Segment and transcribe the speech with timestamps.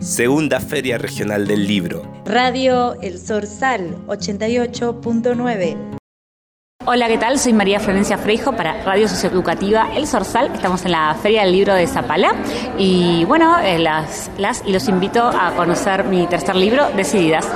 [0.00, 2.10] Segunda Feria Regional del Libro.
[2.24, 5.76] Radio El Sorsal 88.9.
[6.86, 7.38] Hola, ¿qué tal?
[7.38, 10.54] Soy María Florencia Freijo para Radio Socioeducativa El Sorsal.
[10.54, 12.34] Estamos en la Feria del Libro de Zapala
[12.78, 17.46] y bueno, eh, las, las y los invito a conocer mi tercer libro, Decididas.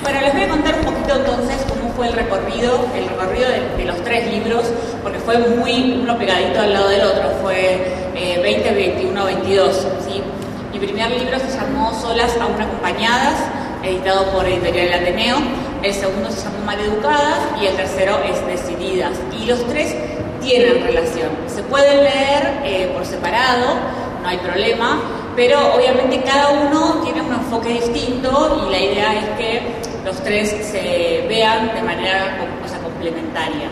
[0.00, 3.84] Bueno, les voy a contar un poquito entonces cómo fue el recorrido, el recorrido de,
[3.84, 4.64] los tres libros,
[5.02, 10.22] porque fue muy uno pegadito al lado del otro, fue 20, 21, 22, ¿sí?
[10.78, 13.36] Mi primer libro se llamó Solas aún acompañadas,
[13.82, 15.38] editado por Editorial Ateneo.
[15.82, 19.12] El segundo se llamó Maleducadas y el tercero es Decididas.
[19.40, 19.96] Y los tres
[20.42, 21.30] tienen relación.
[21.46, 23.74] Se pueden leer eh, por separado,
[24.22, 25.00] no hay problema,
[25.34, 29.62] pero obviamente cada uno tiene un enfoque distinto y la idea es que
[30.04, 32.36] los tres se vean de manera
[32.82, 33.70] complementaria.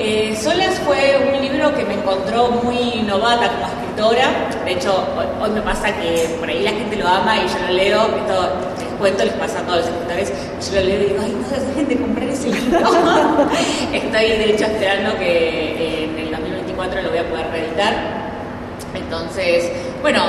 [0.00, 4.48] Eh, Solas fue un libro que me encontró muy novata como escritora.
[4.64, 5.04] De hecho,
[5.42, 8.02] hoy, me pasa que por ahí la gente lo ama y yo lo leo.
[8.02, 10.32] Esto les cuento, les pasa a todos los escritores.
[10.70, 12.78] Yo lo leo y digo, ay, no dejen de comprar ese libro.
[13.92, 17.94] Estoy, de hecho, esperando que en el 2024 lo voy a poder reeditar.
[18.94, 20.22] Entonces, bueno,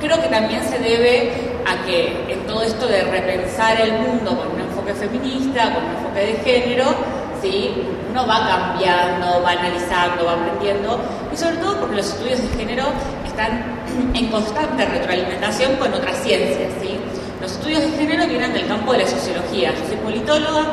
[0.00, 1.32] creo que también se debe
[1.66, 5.90] a que en todo esto de repensar el mundo con un enfoque feminista, con un
[5.96, 6.94] enfoque de género,
[7.42, 7.74] ¿sí?
[8.12, 11.00] Uno va cambiando, va analizando, va aprendiendo,
[11.32, 12.84] y sobre todo porque los estudios de género
[13.26, 13.64] están
[14.14, 16.68] en constante retroalimentación con otras ciencias.
[16.80, 16.98] ¿sí?
[17.40, 19.72] Los estudios de género vienen del campo de la sociología.
[19.72, 20.66] Yo soy politóloga,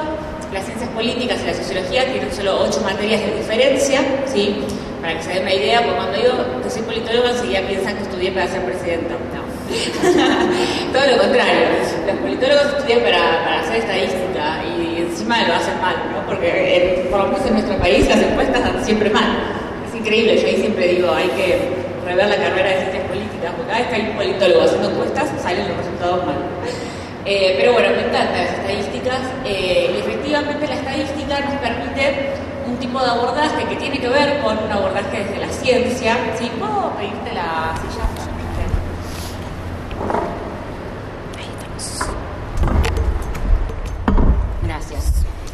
[0.52, 4.58] las ciencias políticas y la sociología tienen solo ocho materias de diferencia, ¿sí?
[5.02, 8.04] para que se den una idea, porque cuando digo que soy politóloga enseguida piensan que
[8.04, 9.16] estudié para ser presidenta.
[9.34, 9.48] No.
[10.92, 11.68] Todo lo contrario,
[12.06, 16.26] los politólogos estudian para, para hacer estadística y encima lo hacen mal, ¿no?
[16.26, 19.30] porque por lo menos en nuestro país las encuestas dan siempre mal.
[19.88, 21.70] Es increíble, yo ahí siempre digo, hay que
[22.06, 25.30] rever la carrera de ciencias políticas, porque cada vez que hay un politólogo haciendo encuestas
[25.42, 26.38] salen los resultados mal.
[27.26, 32.32] Eh, pero bueno, me encantan las estadísticas eh, y efectivamente la estadística nos permite
[32.66, 36.18] un tipo de abordaje que tiene que ver con un abordaje desde la ciencia.
[36.40, 36.50] ¿Sí?
[36.58, 38.30] ¿Puedo pedirte la silla?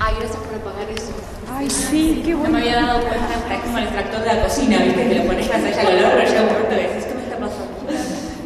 [0.06, 1.14] Ay, gracias por apagar eso.
[1.52, 2.58] Ay, sí, qué bueno.
[2.58, 5.08] No me había dado cuenta, es como el extractor de la cocina, ¿viste?
[5.08, 7.24] Que lo pones a allá el olor, pero llega un momento que decís, ¿qué me
[7.24, 7.74] está pasando?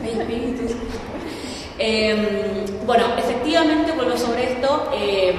[0.04, 0.72] Hay espíritus.
[1.78, 4.92] Eh, bueno, efectivamente, vuelvo sobre esto.
[4.94, 5.36] Eh,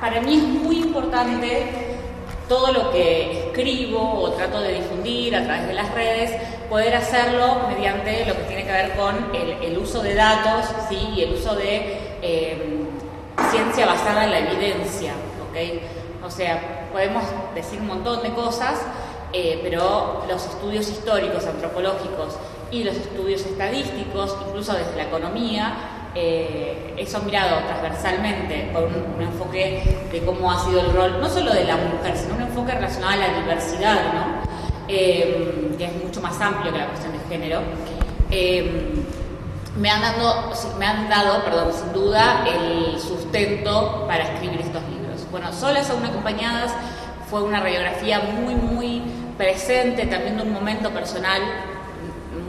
[0.00, 1.86] para mí es muy importante
[2.48, 6.30] todo lo que escribo o trato de difundir a través de las redes,
[6.70, 10.96] poder hacerlo mediante lo que tiene que ver con el, el uso de datos ¿sí?
[11.16, 12.56] y el uso de eh,
[13.50, 15.12] ciencia basada en la evidencia,
[15.50, 15.95] ¿ok?
[16.26, 17.22] O sea, podemos
[17.54, 18.80] decir un montón de cosas,
[19.32, 22.36] eh, pero los estudios históricos, antropológicos
[22.70, 25.74] y los estudios estadísticos, incluso desde la economía,
[26.14, 31.52] eh, eso mirado transversalmente con un, enfoque de cómo ha sido el rol, no solo
[31.52, 33.98] de la mujer, sino un enfoque relacionado a la diversidad.
[34.88, 37.60] Eh, que es mucho más amplio que la cuestión de género.
[38.30, 38.94] Eh,
[39.76, 44.60] me han, dado, me han dado, perdón, sin duda, el sustento para escribir.
[45.36, 46.72] Bueno, Solas aún acompañadas
[47.28, 49.02] fue una radiografía muy, muy
[49.36, 51.42] presente, también de un momento personal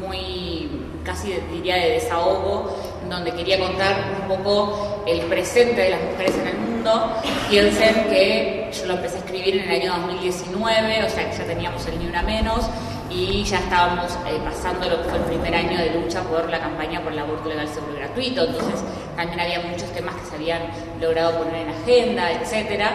[0.01, 0.69] muy,
[1.03, 2.73] casi diría de desahogo,
[3.09, 7.11] donde quería contar un poco el presente de las mujeres en el mundo.
[7.49, 11.43] Piensen que yo lo empecé a escribir en el año 2019, o sea que ya
[11.43, 12.69] teníamos el Ni Una Menos,
[13.09, 16.59] y ya estábamos eh, pasando lo que fue el primer año de lucha por la
[16.59, 18.81] campaña por el aborto legal seguro y gratuito, entonces
[19.15, 20.61] también había muchos temas que se habían
[20.99, 22.91] logrado poner en agenda, etcétera,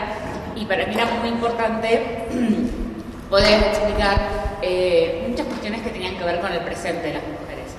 [0.55, 2.27] y para mí era muy importante
[3.31, 4.19] poder explicar
[4.61, 7.73] eh, muchas cuestiones que tenían que ver con el presente de las mujeres.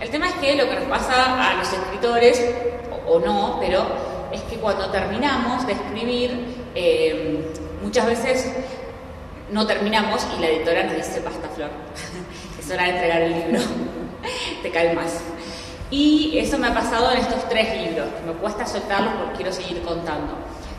[0.00, 2.54] El tema es que lo que nos pasa a los escritores,
[3.06, 3.84] o, no, pero
[4.32, 7.44] es que cuando terminamos de escribir, eh,
[7.82, 8.52] muchas veces
[9.50, 11.70] no terminamos y la editora nos dice, basta Flor,
[12.60, 13.60] es hora de entregar el libro,
[14.62, 15.20] te calmas.
[15.90, 19.82] Y eso me ha pasado en estos tres libros, me cuesta soltarlos porque quiero seguir
[19.82, 20.34] contando.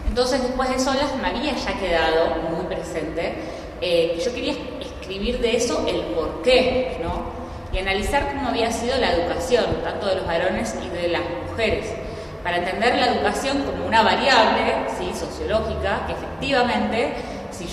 [0.08, 3.36] Entonces después de Solas me había ya quedado muy presente,
[3.82, 7.34] eh, yo quería escribir de eso el por qué, ¿no?
[7.72, 11.88] Y analizar cómo había sido la educación, tanto de los varones y de las mujeres,
[12.44, 15.12] para entender la educación como una variable ¿sí?
[15.18, 17.14] sociológica que efectivamente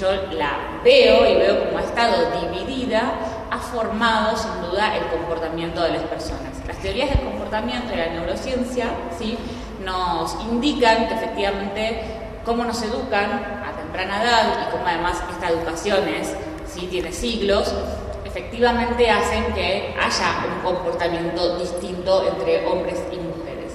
[0.02, 3.12] yo la veo y veo cómo ha estado dividida,
[3.50, 6.50] ha formado sin duda el comportamiento de las personas.
[6.66, 9.38] Las teorías del comportamiento y la neurociencia ¿sí?
[9.84, 12.02] nos indican que efectivamente
[12.44, 13.30] cómo nos educan
[13.64, 16.34] a temprana edad y cómo además esta educación es,
[16.66, 16.88] ¿sí?
[16.88, 17.72] tiene siglos,
[18.24, 23.74] efectivamente hacen que haya un comportamiento distinto entre hombres y mujeres.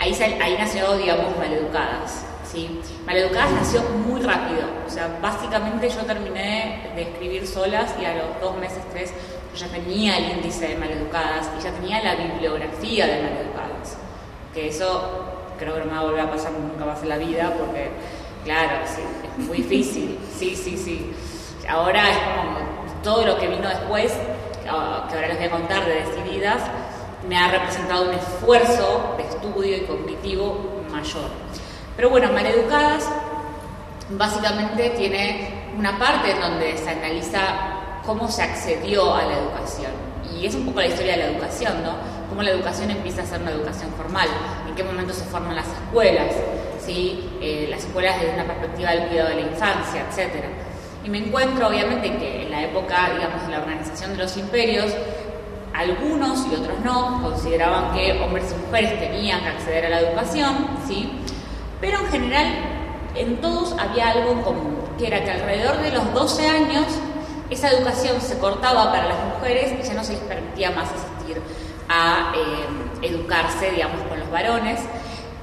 [0.00, 2.29] Ahí, ahí nació, digamos, Maleducadas.
[2.50, 2.80] ¿Sí?
[3.06, 8.40] Maleducadas nació muy rápido, o sea, básicamente yo terminé de escribir solas y a los
[8.40, 9.12] dos meses, tres,
[9.54, 13.96] yo ya tenía el índice de Maleducadas y ya tenía la bibliografía de Maleducadas,
[14.52, 15.24] que eso
[15.58, 17.90] creo que no me va a volver a pasar nunca más en la vida porque,
[18.44, 19.02] claro, sí,
[19.38, 21.12] es muy difícil, sí, sí, sí.
[21.68, 22.02] Ahora
[23.02, 24.12] todo lo que vino después,
[24.62, 26.62] que ahora les voy a contar de Decididas,
[27.28, 31.30] me ha representado un esfuerzo de estudio y cognitivo mayor.
[31.96, 33.08] Pero bueno, Maleducadas
[34.10, 37.40] básicamente tiene una parte en donde se analiza
[38.04, 39.92] cómo se accedió a la educación.
[40.34, 41.94] Y es un poco la historia de la educación, ¿no?
[42.28, 44.28] Cómo la educación empieza a ser una educación formal,
[44.68, 46.34] en qué momento se forman las escuelas,
[46.84, 47.28] ¿sí?
[47.40, 50.44] Eh, las escuelas desde una perspectiva del cuidado de la infancia, etc.
[51.04, 54.92] Y me encuentro, obviamente, que en la época, digamos, de la organización de los imperios,
[55.74, 60.68] algunos y otros no consideraban que hombres y mujeres tenían que acceder a la educación,
[60.86, 61.10] ¿sí?
[61.80, 62.46] Pero en general,
[63.14, 66.86] en todos había algo en común, que era que alrededor de los 12 años
[67.50, 71.42] esa educación se cortaba para las mujeres y ya no se les permitía más asistir
[71.88, 74.80] a eh, educarse, digamos, con los varones.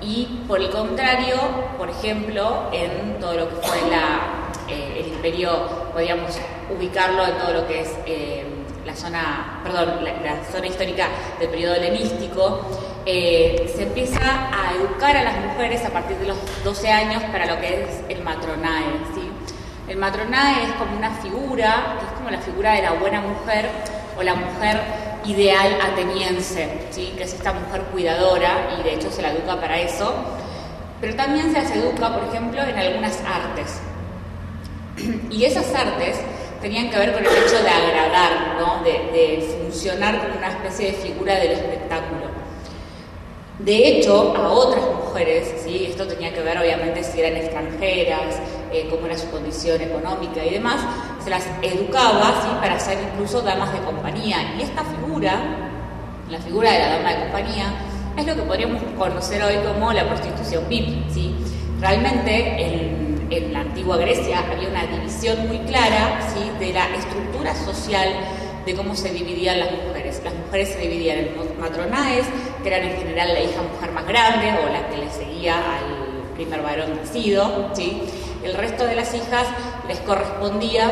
[0.02, 1.38] Y por el contrario,
[1.78, 3.78] por ejemplo, en todo lo que fue
[4.70, 6.38] eh, el imperio, podríamos
[6.70, 8.46] ubicarlo en todo lo que es eh,
[8.86, 11.08] la zona, perdón, la, zona histórica
[11.40, 12.62] del periodo helenístico,
[13.10, 17.46] eh, se empieza a educar a las mujeres a partir de los 12 años para
[17.46, 18.84] lo que es el matronae.
[19.16, 19.22] ¿sí?
[19.88, 23.70] El matronae es como una figura, es como la figura de la buena mujer
[24.20, 24.82] o la mujer
[25.24, 27.14] ideal ateniense, ¿sí?
[27.16, 30.14] que es esta mujer cuidadora y de hecho se la educa para eso.
[31.00, 33.80] Pero también se las educa, por ejemplo, en algunas artes.
[35.32, 36.18] Y esas artes
[36.62, 38.84] tenían que ver con el hecho de agradar, ¿no?
[38.84, 42.27] de, funcionar como una especie de figura del espectáculo.
[43.60, 45.88] De hecho, a otras mujeres, ¿sí?
[45.90, 48.40] esto tenía que ver obviamente si eran extranjeras,
[48.72, 50.80] eh, cómo era su condición económica y demás,
[51.24, 52.48] se las educaba ¿sí?
[52.62, 54.56] para ser incluso damas de compañía.
[54.58, 55.40] Y esta figura,
[56.30, 57.66] la figura de la dama de compañía,
[58.16, 61.10] es lo que podríamos conocer hoy como la prostitución VIP.
[61.12, 61.36] ¿sí?
[61.80, 66.50] Realmente el en la antigua Grecia había una división muy clara ¿sí?
[66.60, 68.10] de la estructura social
[68.66, 69.97] de cómo se dividían las mujeres.
[70.24, 72.26] Las mujeres se dividían en matronaes,
[72.64, 76.34] que eran en general la hija mujer más grande o la que le seguía al
[76.36, 77.72] primer varón nacido.
[77.74, 78.02] ¿sí?
[78.44, 79.48] El resto de las hijas
[79.88, 80.90] les correspondía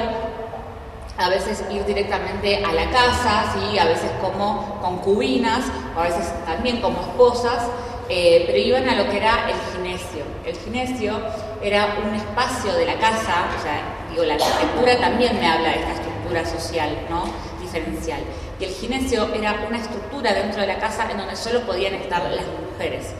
[1.18, 3.78] a veces ir directamente a la casa, ¿sí?
[3.80, 5.64] a veces como concubinas,
[5.96, 7.70] o a veces también como esposas,
[8.10, 10.26] eh, pero iban a lo que era el ginesio.
[10.46, 11.20] El ginesio
[11.64, 13.82] era un espacio de la casa, o sea,
[14.12, 17.24] digo, la arquitectura también me habla de esta estructura social, ¿no?
[17.62, 18.22] Diferencial.
[18.66, 22.46] El ginesio era una estructura dentro de la casa en donde solo podían estar las
[22.72, 23.14] mujeres.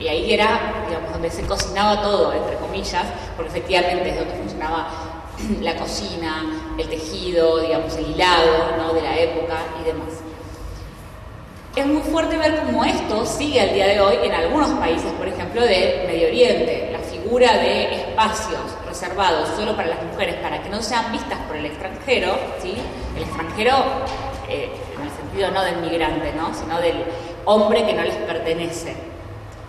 [0.00, 3.04] Y ahí era, digamos, donde se cocinaba todo, entre comillas,
[3.36, 4.88] porque efectivamente es donde funcionaba
[5.60, 8.92] la cocina, el tejido, digamos, el hilado, ¿no?
[8.94, 10.08] De la época y demás.
[11.76, 15.28] Es muy fuerte ver cómo esto sigue al día de hoy en algunos países, por
[15.28, 16.88] ejemplo, de Medio Oriente.
[16.90, 21.54] La figura de espacios reservados solo para las mujeres, para que no sean vistas por
[21.54, 22.74] el extranjero, ¿sí?
[23.16, 23.76] El extranjero,
[24.48, 26.54] eh, en el sentido no del migrante, ¿no?
[26.54, 27.04] Sino del
[27.44, 28.94] hombre que no les pertenece.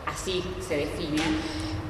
[0.06, 1.24] Así se define.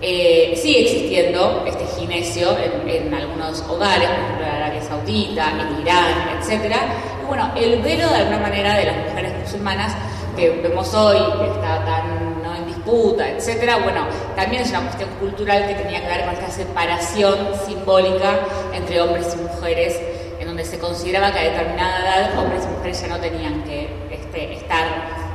[0.02, 2.56] Eh, sigue existiendo este ginesio
[2.86, 6.76] en, algunos hogares, por ejemplo en Arabia Saudita, en Irán, etc.
[7.22, 9.94] Y bueno, el velo de alguna manera de las mujeres musulmanas
[10.38, 12.56] que vemos hoy, que está tan ¿no?
[12.56, 13.74] en disputa, etc.
[13.84, 14.06] Bueno,
[14.38, 18.40] también es una cuestión cultural que tenía que ver con esta separación simbólica
[18.74, 20.00] entre hombres y mujeres,
[20.60, 24.54] donde se consideraba que a determinada edad hombres y mujeres ya no tenían que este,
[24.56, 24.86] estar,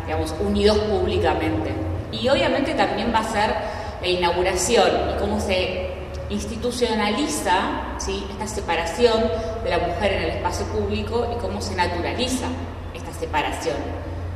[0.05, 1.73] digamos, unidos públicamente.
[2.13, 3.55] Y obviamente también va a ser
[4.03, 5.89] la inauguración y cómo se
[6.29, 8.27] institucionaliza ¿sí?
[8.33, 9.25] esta separación
[9.63, 12.47] de la mujer en el espacio público y cómo se naturaliza
[12.93, 13.77] esta separación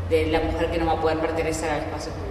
[0.09, 2.29] de la mujer que no va a poder pertenecer al espacio público.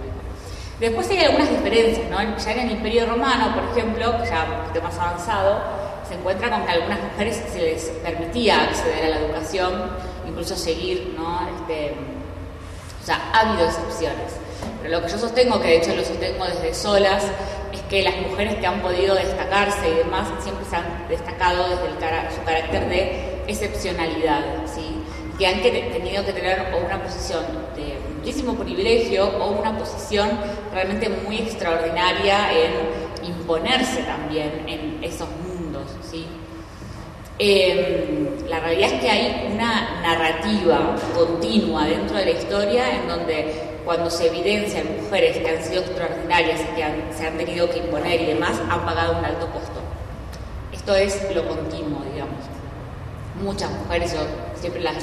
[0.80, 2.18] Después hay algunas diferencias, ¿no?
[2.36, 6.62] Ya en el Imperio Romano, por ejemplo, ya un poquito más avanzado, se encuentra con
[6.64, 9.72] que a algunas mujeres se les permitía acceder a la educación,
[10.26, 11.40] incluso seguir, ¿no?
[11.58, 11.94] Este,
[13.02, 14.32] o sea, ha habido excepciones.
[14.82, 17.24] Pero lo que yo sostengo, que de hecho lo sostengo desde solas,
[17.72, 22.34] es que las mujeres que han podido destacarse y demás siempre se han destacado desde
[22.34, 24.98] su carácter de excepcionalidad, ¿sí?
[25.38, 27.44] que han tenido que tener una posición
[27.76, 30.30] de muchísimo privilegio o una posición
[30.72, 35.28] realmente muy extraordinaria en imponerse también en esos
[37.40, 43.78] Em, la realidad es que hay una narrativa continua dentro de la historia en donde
[43.84, 48.22] cuando se evidencian mujeres que han sido extraordinarias y que se han tenido que imponer
[48.22, 49.80] y demás, han pagado un alto costo.
[50.72, 52.42] Esto es lo continuo, digamos.
[53.40, 54.20] Muchas mujeres, yo
[54.60, 54.96] siempre las,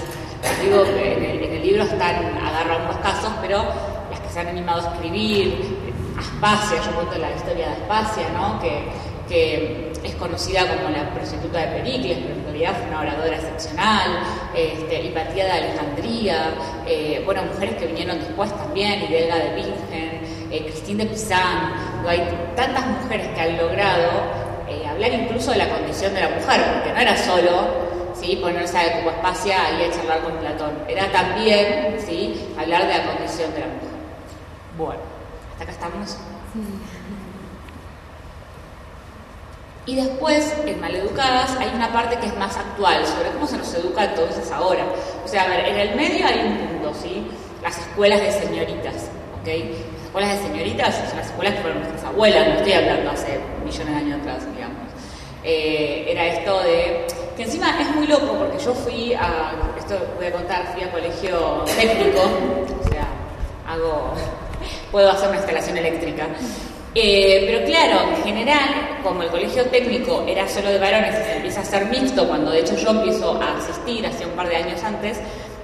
[0.61, 3.63] digo que en el, libro están, agarro ambos casos, pero
[4.11, 5.77] las que se han animado a escribir,
[6.17, 8.59] Aspasia, yo cuento la historia de Aspasia, ¿no?
[8.59, 8.83] que,
[9.27, 14.19] que es conocida como la prostituta de Pericles, pero en realidad fue una oradora excepcional,
[14.55, 16.53] este, Hipatía de Alejandría,
[16.87, 21.73] eh, bueno, mujeres que vinieron después también, Idelga de Bingen, eh, Cristín de Pizán,
[22.07, 22.21] hay
[22.55, 24.11] tantas mujeres que han logrado
[24.69, 27.67] eh, hablar incluso de la condición de la mujer, porque no era solo
[28.19, 28.35] ¿sí?
[28.35, 32.47] ponerse a como espacia y a charlar con Platón, era también ¿sí?
[32.59, 33.89] hablar de la condición de la mujer.
[34.77, 35.01] Bueno,
[35.51, 36.17] hasta acá estamos.
[39.87, 43.71] Y después, en Maleducadas, hay una parte que es más actual, sobre cómo se nos
[43.75, 44.83] educa entonces ahora.
[45.23, 47.27] O sea, a ver, en el medio hay un punto, ¿sí?
[47.61, 49.47] Las escuelas de señoritas, ¿ok?
[49.47, 53.39] Las escuelas de señoritas son las escuelas que fueron nuestras abuelas, no estoy hablando hace
[53.63, 54.85] millones de años atrás, digamos.
[55.43, 57.05] Eh, era esto de...
[57.37, 59.53] que encima es muy loco, porque yo fui a...
[59.77, 63.05] esto voy a contar, fui a colegio técnico, o sea,
[63.67, 64.13] hago...
[64.91, 66.27] puedo hacer una instalación eléctrica.
[66.97, 71.35] Eh, pero claro, en general, como el colegio técnico era solo de varones y se
[71.35, 74.55] empieza a ser mixto, cuando de hecho yo empiezo a asistir, hace un par de
[74.55, 75.19] años antes,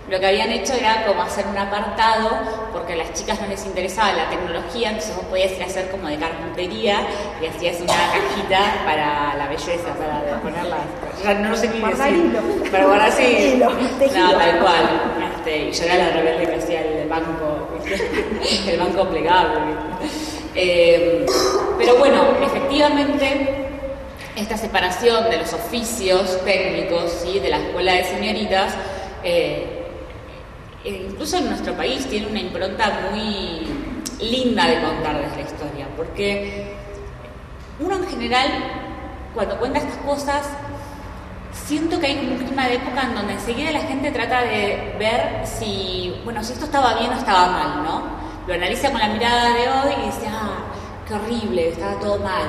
[0.09, 2.31] lo que habían hecho era como hacer un apartado,
[2.73, 5.89] porque a las chicas no les interesaba la tecnología, entonces vos podías ir a hacer
[5.89, 6.99] como de carpintería
[7.41, 10.79] y hacías una cajita para la belleza, para ponerla.
[11.23, 12.69] Ya no sé qué decir.
[12.69, 13.55] Para guardar así.
[13.57, 13.69] No,
[14.37, 15.01] tal cual.
[15.37, 17.69] Este, y yo era la rebelde que hacía el banco,
[18.67, 19.61] el banco plegable.
[20.55, 21.25] Eh,
[21.77, 23.67] pero bueno, efectivamente,
[24.35, 27.39] esta separación de los oficios técnicos ¿sí?
[27.39, 28.73] de la escuela de señoritas,
[29.23, 29.85] eh,
[30.83, 33.67] incluso en nuestro país, tiene una impronta muy
[34.19, 36.73] linda de contar desde la historia, porque
[37.79, 38.47] uno en general,
[39.33, 40.47] cuando cuenta estas cosas,
[41.53, 45.45] siento que hay un clima de época en donde enseguida la gente trata de ver
[45.45, 48.20] si, bueno, si esto estaba bien o estaba mal, ¿no?
[48.47, 50.59] Lo analiza con la mirada de hoy y dice, ah,
[51.07, 52.47] qué horrible, estaba todo mal.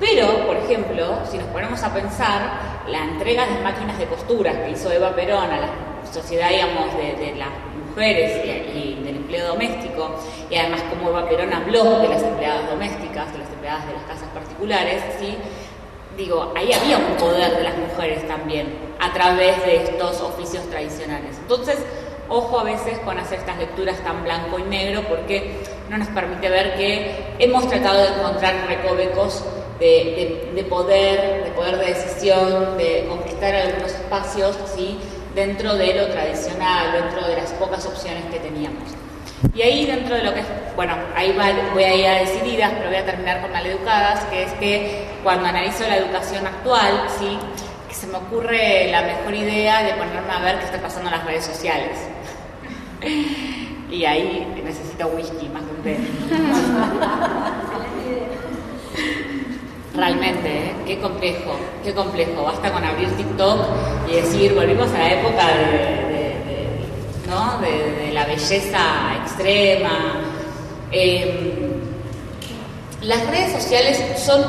[0.00, 4.70] Pero, por ejemplo, si nos ponemos a pensar, la entrega de máquinas de costura que
[4.70, 5.68] hizo Eva Perón a la
[6.10, 7.48] sociedad, digamos, de, las
[7.88, 10.14] mujeres y, del empleo doméstico,
[10.48, 14.02] y además como Eva Perón habló de las empleadas domésticas, de las empleadas de las
[14.04, 15.36] casas particulares, ¿sí?
[16.16, 18.66] digo, ahí había un poder de las mujeres también,
[19.00, 21.36] a través de estos oficios tradicionales.
[21.38, 21.78] Entonces,
[22.28, 26.50] Ojo a veces con hacer estas lecturas tan blanco y negro porque no nos permite
[26.50, 29.44] ver que hemos tratado de encontrar recovecos
[29.80, 34.98] de, poder, de poder de decisión, de conquistar algunos espacios ¿sí?
[35.34, 38.82] dentro de lo tradicional, dentro de las pocas opciones que teníamos.
[39.54, 41.34] Y ahí dentro de lo que es, bueno, ahí
[41.72, 45.46] voy a ir a decididas, pero voy a terminar con maleducadas, que es que cuando
[45.46, 47.38] analizo la educación actual, ¿sí?
[47.88, 51.16] que se me ocurre la mejor idea de ponerme a ver qué está pasando en
[51.16, 51.96] las redes sociales.
[53.90, 55.98] Y ahí necesito whisky más que un té.
[59.94, 60.74] Realmente, ¿eh?
[60.86, 62.44] qué complejo, qué complejo.
[62.44, 63.60] Basta con abrir TikTok
[64.08, 66.36] y decir, volvimos a la época de,
[67.28, 67.58] ¿no?
[67.60, 68.78] de la belleza
[69.22, 70.20] extrema.
[70.92, 71.78] Em,
[73.02, 74.42] las redes sociales son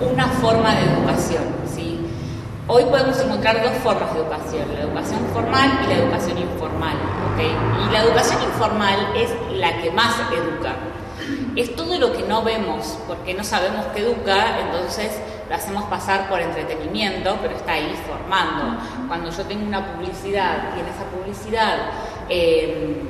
[0.00, 1.44] una forma de educación.
[2.68, 6.96] Hoy podemos encontrar dos formas de educación, la educación formal y la educación informal.
[7.38, 10.74] Y la educación informal es la que más educa.
[11.54, 15.12] Es todo lo que no vemos, porque no sabemos qué educa, entonces
[15.48, 18.82] lo hacemos pasar por entretenimiento, pero está ahí formando.
[19.06, 21.76] Cuando yo tengo una publicidad y en esa publicidad
[22.28, 23.00] eh,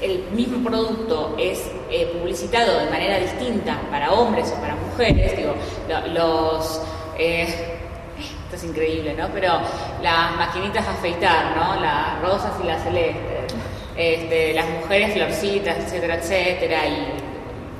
[0.00, 5.54] el mismo producto es eh, publicitado de manera distinta para hombres o para mujeres, digo,
[6.14, 6.80] los...
[7.18, 7.73] Eh,
[8.54, 9.28] es increíble, ¿no?
[9.32, 9.60] Pero
[10.02, 11.80] las maquinitas a afeitar, ¿no?
[11.80, 13.54] Las rosas y las celestes,
[13.96, 17.24] este, las mujeres florcitas, etcétera, etcétera, y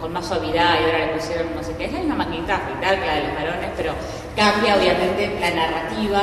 [0.00, 3.00] con más suavidad, y ahora le pusieron no sé qué, es la maquinita a afeitar
[3.00, 3.92] que la de los varones, pero
[4.36, 6.22] cambia obviamente la narrativa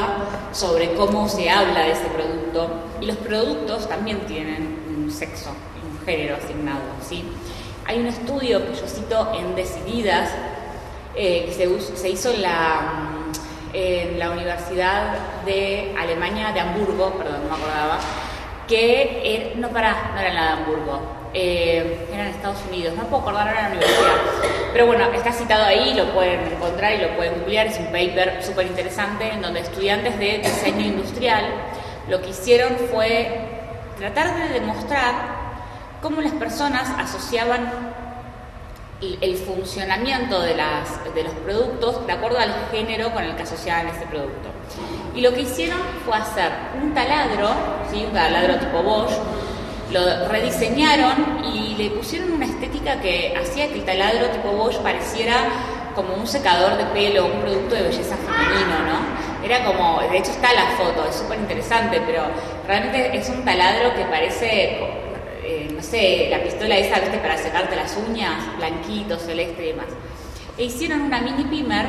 [0.51, 2.70] sobre cómo se habla de ese producto,
[3.01, 7.24] y los productos también tienen un sexo, un género asignado, ¿sí?
[7.86, 10.29] Hay un estudio que yo cito en Decididas,
[11.15, 13.21] eh, que se, se hizo en la
[13.74, 15.13] en la Universidad
[15.46, 18.00] de Alemania, de Hamburgo, perdón, no me acordaba,
[18.68, 21.01] que no para, no era en la de Hamburgo,
[21.34, 24.16] eh, era en Estados Unidos, no puedo acordar ahora la universidad,
[24.74, 28.44] pero bueno, está citado ahí, lo pueden encontrar y lo pueden googlear, es un paper
[28.44, 31.46] súper interesante en donde estudiantes de diseño industrial
[32.08, 33.30] lo que hicieron fue
[33.98, 35.13] tratar de demostrar
[36.01, 37.72] cómo las personas asociaban
[39.01, 44.05] el funcionamiento de, de los productos de acuerdo al género con el que asociaban ese
[44.05, 44.50] producto.
[45.15, 47.50] Y lo que hicieron fue hacer un taladro,
[47.91, 48.03] ¿sí?
[48.05, 49.12] un taladro tipo Bosch,
[49.91, 55.36] lo rediseñaron y le pusieron una estética que hacía que el taladro tipo Bosch pareciera
[55.96, 59.46] como un secador de pelo, un producto de belleza femenino, ¿no?
[59.46, 62.24] Era como, de hecho está la foto, es súper interesante, pero
[62.67, 64.79] realmente es un taladro que parece,
[65.81, 67.17] no sé, la pistola esa, ¿viste?
[67.17, 69.88] Para secarte las uñas, blanquito, celeste y demás.
[70.55, 71.88] E hicieron una mini pimer,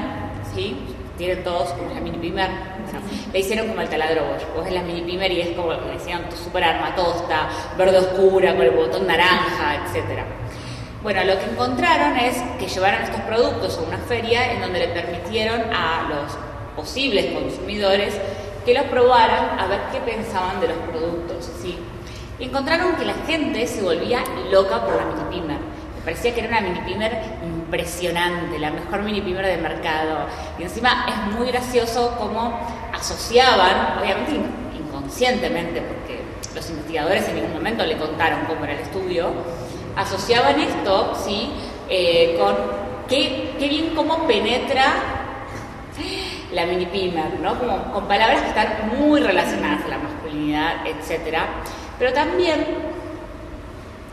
[0.55, 0.79] ¿sí?
[1.19, 2.49] Tienen todos como la mini pimer.
[3.31, 4.47] le hicieron como el taladro Bosch.
[4.55, 8.71] Vos ves la mini pimer y es como, decían, super armatosta, verde oscura, con el
[8.71, 10.25] botón naranja, etcétera.
[11.03, 14.89] Bueno, lo que encontraron es que llevaron estos productos a una feria en donde le
[14.89, 16.33] permitieron a los
[16.75, 18.15] posibles consumidores
[18.65, 21.51] que los probaran a ver qué pensaban de los productos.
[21.61, 21.77] ¿sí?
[22.39, 25.59] Encontraron que la gente se volvía loca por la mini pimer.
[25.97, 30.27] Me parecía que era una mini pimer impresionante, la mejor mini pimer del mercado.
[30.59, 32.59] Y encima es muy gracioso cómo
[32.93, 34.33] asociaban, obviamente
[34.77, 36.21] inconscientemente, porque
[36.55, 39.31] los investigadores en ningún momento le contaron cómo era el estudio,
[39.97, 41.51] asociaban esto, ¿sí?
[41.89, 42.57] Eh, con
[43.09, 44.95] qué, bien cómo penetra
[46.53, 47.59] la mini pimer, ¿no?
[47.93, 51.39] Con palabras que están muy relacionadas a la masculinidad, etc.
[51.99, 52.65] Pero también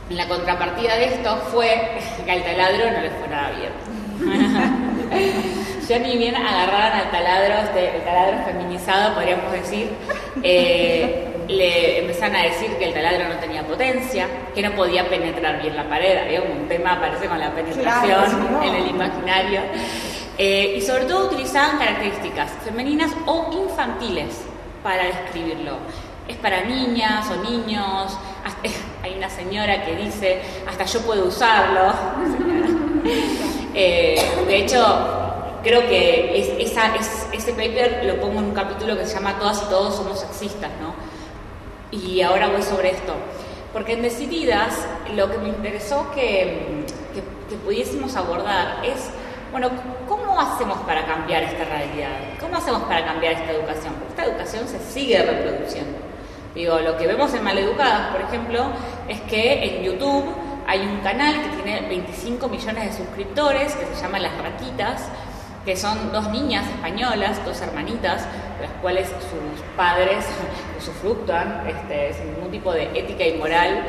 [0.09, 3.71] la contrapartida de esto fue que al taladro no le fue nada bien.
[5.87, 9.89] ya ni bien agarraban al taladro, este, el taladro feminizado, podríamos decir,
[10.43, 15.59] eh, le empezaron a decir que el taladro no tenía potencia, que no podía penetrar
[15.61, 19.61] bien la pared, había un tema, parece, con la penetración en el imaginario,
[20.37, 24.43] eh, y sobre todo utilizaban características femeninas o infantiles
[24.83, 25.77] para describirlo.
[26.29, 28.17] Es para niñas o niños,
[29.03, 31.93] hay una señora que dice, hasta yo puedo usarlo.
[33.75, 34.83] Eh, de hecho,
[35.63, 36.91] creo que esa,
[37.31, 40.71] ese paper lo pongo en un capítulo que se llama Todas y todos somos sexistas,
[40.81, 40.93] ¿no?
[41.97, 43.13] Y ahora voy sobre esto.
[43.71, 44.73] Porque en Decididas
[45.15, 49.11] lo que me interesó que, que, pudiésemos abordar es,
[49.51, 49.69] bueno,
[50.07, 52.09] ¿cómo hacemos para cambiar esta realidad?
[52.39, 53.93] ¿Cómo hacemos para cambiar esta educación?
[53.93, 55.97] Porque esta educación se sigue reproduciendo.
[56.55, 58.65] Digo, lo que vemos en Maleducadas, por ejemplo,
[59.07, 60.25] es que en YouTube
[60.67, 65.09] hay un canal que tiene 25 millones de suscriptores, que se llama Las Raquitas,
[65.65, 68.23] que son dos niñas españolas, dos hermanitas,
[68.57, 70.25] de las cuales sus padres
[70.77, 73.83] usufructan este, sin ningún tipo de ética y moral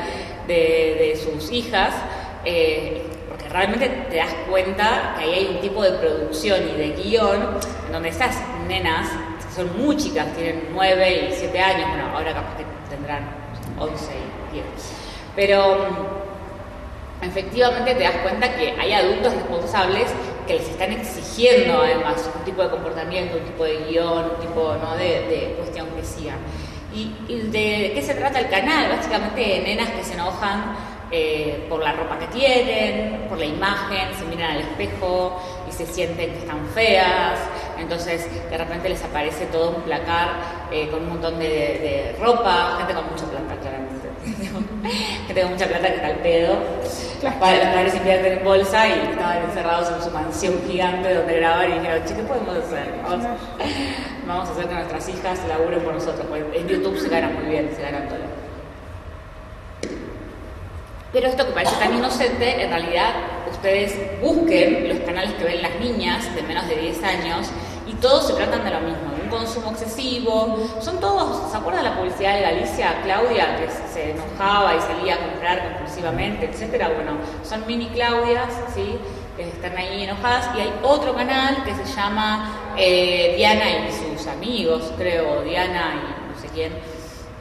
[0.46, 1.94] de, sus hijas,
[2.44, 6.90] eh, porque realmente te das cuenta que ahí hay un tipo de producción y de
[6.92, 9.08] guion en donde esas nenas,
[9.54, 13.28] son muy chicas, tienen 9 y 7 años, bueno, ahora capaz que tendrán
[13.78, 14.12] 11
[14.50, 14.64] y 10,
[15.34, 20.06] pero mm, efectivamente te das cuenta que hay adultos responsables
[20.46, 24.74] que les están exigiendo además un tipo de comportamiento, un tipo de guion, un tipo
[24.74, 24.96] ¿no?
[24.96, 26.38] de, cuestión que sigan.
[26.92, 28.88] ¿Y, de qué se trata el canal?
[28.96, 30.74] Básicamente nenas que se enojan
[31.10, 35.86] eh, por la ropa que tienen, por la imagen, se miran al espejo y se
[35.86, 37.38] sienten que están feas,
[37.78, 40.28] entonces de repente les aparece todo un placar
[40.70, 44.08] eh, con un montón de, de, ropa, gente con mucha plata claramente,
[45.26, 46.56] gente con mucha plata que está al pedo
[47.22, 51.72] los padres invierten en bolsa y estaban encerrados en su mansión gigante donde grabar y
[51.74, 52.94] dijeron, che, ¿qué podemos hacer?
[54.26, 56.26] Vamos, a hacer que nuestras hijas laburen por nosotros.
[56.28, 58.29] Pues en YouTube se gana muy bien, se ganan todo.
[61.12, 63.12] Pero esto que parece tan inocente, en realidad
[63.50, 67.48] ustedes busquen los canales que ven las niñas de menos de 10 años
[67.86, 70.56] y todos se tratan de lo mismo, de un consumo excesivo.
[70.80, 75.14] Son todos, ¿se acuerdan de la publicidad de Galicia, Claudia, que se enojaba y salía
[75.14, 76.90] a comprar compulsivamente, etcétera?
[76.94, 78.96] Bueno, son mini Claudias, ¿sí?
[79.36, 80.50] que están ahí enojadas.
[80.56, 86.32] Y hay otro canal que se llama eh, Diana y sus amigos, creo, Diana y
[86.32, 86.72] no sé quién,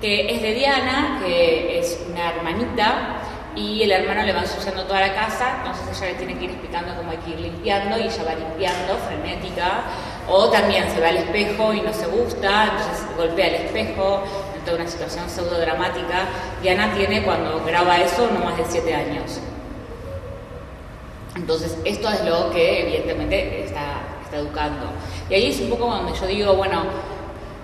[0.01, 3.18] que es de Diana, que es una hermanita
[3.55, 6.51] y el hermano le va ensuciando toda la casa, entonces ella le tiene que ir
[6.51, 9.81] explicando cómo hay que ir limpiando y ella va limpiando, frenética,
[10.27, 14.23] o también se ve al espejo y no se gusta, entonces golpea el espejo,
[14.55, 16.27] en toda una situación pseudo dramática.
[16.61, 19.39] Diana tiene cuando graba eso no más de siete años.
[21.35, 24.87] Entonces esto es lo que evidentemente está, está educando.
[25.29, 26.83] Y ahí es un poco donde yo digo, bueno,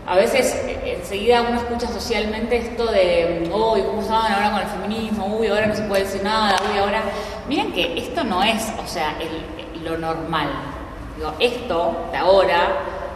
[0.08, 4.68] a veces eh, enseguida uno escucha socialmente esto de, uy, ¿cómo estaban ahora con el
[4.68, 5.38] feminismo?
[5.38, 7.02] Uy, ahora no se puede decir nada, uy, ahora...
[7.48, 9.16] Miren que esto no es, o sea,
[9.84, 10.50] lo normal.
[11.16, 12.70] Digo, esto de ahora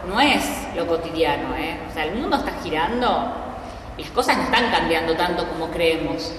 [0.08, 0.44] no es
[0.76, 1.80] lo cotidiano, ¿eh?
[1.88, 3.34] O sea, el mundo está girando
[3.96, 6.32] y las cosas no están cambiando tanto como creemos.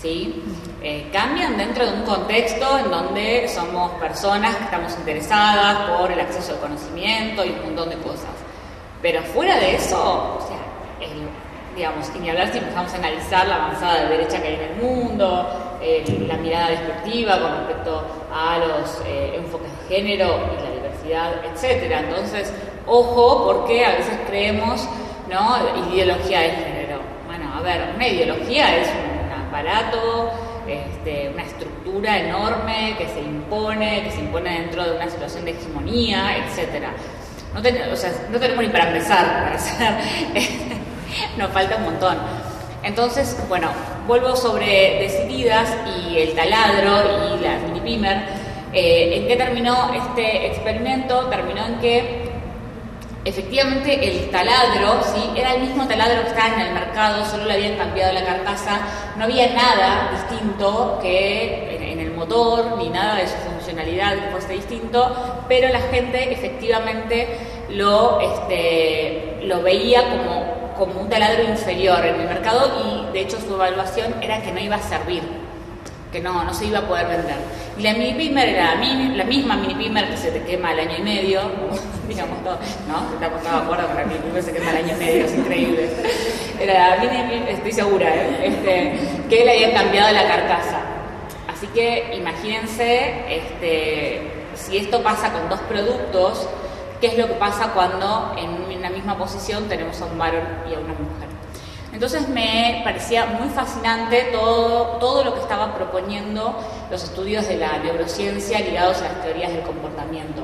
[0.00, 0.42] ¿Sí?
[0.82, 6.18] Eh, cambian dentro de un contexto en donde somos personas que estamos interesadas por el
[6.18, 8.39] acceso al conocimiento y un montón de cosas.
[9.02, 10.58] Pero fuera de eso, o sea,
[11.74, 14.60] digamos, y ni hablar si empezamos a analizar la avanzada de derecha que hay en
[14.60, 15.70] el mundo,
[16.28, 22.00] la mirada despectiva con respecto a los eh, enfoques de género y la diversidad, etcétera.
[22.00, 22.52] Entonces,
[22.86, 24.86] ojo, porque a veces creemos,
[25.30, 25.90] ¿no?
[25.90, 27.00] Ideología de género.
[27.26, 30.30] Bueno, a ver, una ideología es un aparato,
[30.68, 35.52] este, una estructura enorme que se impone, que se impone dentro de una situación de
[35.52, 36.90] hegemonía, etcétera.
[37.54, 39.56] No, tenemos ni para empezar.
[41.36, 42.16] Nos falta un montón.
[42.82, 43.68] Entonces, bueno,
[44.06, 48.22] vuelvo sobre Decididas y el taladro y la mini pimer.
[48.72, 51.26] Eh, ¿En qué terminó este experimento?
[51.26, 52.30] Terminó en que
[53.24, 55.30] efectivamente el taladro, ¿sí?
[55.36, 58.80] era el mismo taladro que estaba en el mercado, solo le habían cambiado la carcasa,
[59.16, 64.30] no había nada distinto que en, en el motor, ni nada de su funcionalidad que
[64.30, 67.28] fuese distinto, pero la gente efectivamente
[67.70, 73.38] lo, este, lo veía como, como un taladro inferior en el mercado y de hecho
[73.40, 75.22] su evaluación era que no iba a servir,
[76.10, 77.36] que no, no se iba a poder vender.
[77.78, 80.96] Y la mini pimer era la, misma mini pimer que se te quema al año
[80.98, 81.40] y medio,
[82.08, 83.14] digamos todo, ¿no?
[83.14, 85.34] Estamos todos de acuerdo con la mini pimer se quema al año y medio, es
[85.34, 85.90] increíble.
[86.58, 88.40] Era la mini estoy segura, ¿eh?
[88.42, 88.92] este,
[89.28, 90.89] que le habían cambiado la carcasa.
[91.60, 96.48] Así que imagínense este, si esto pasa con dos productos,
[97.02, 100.74] qué es lo que pasa cuando en la misma posición tenemos a un varón y
[100.74, 101.28] a una mujer.
[101.92, 106.58] Entonces me parecía muy fascinante todo, todo lo que estaban proponiendo
[106.90, 110.42] los estudios de la neurociencia ligados a las teorías del comportamiento.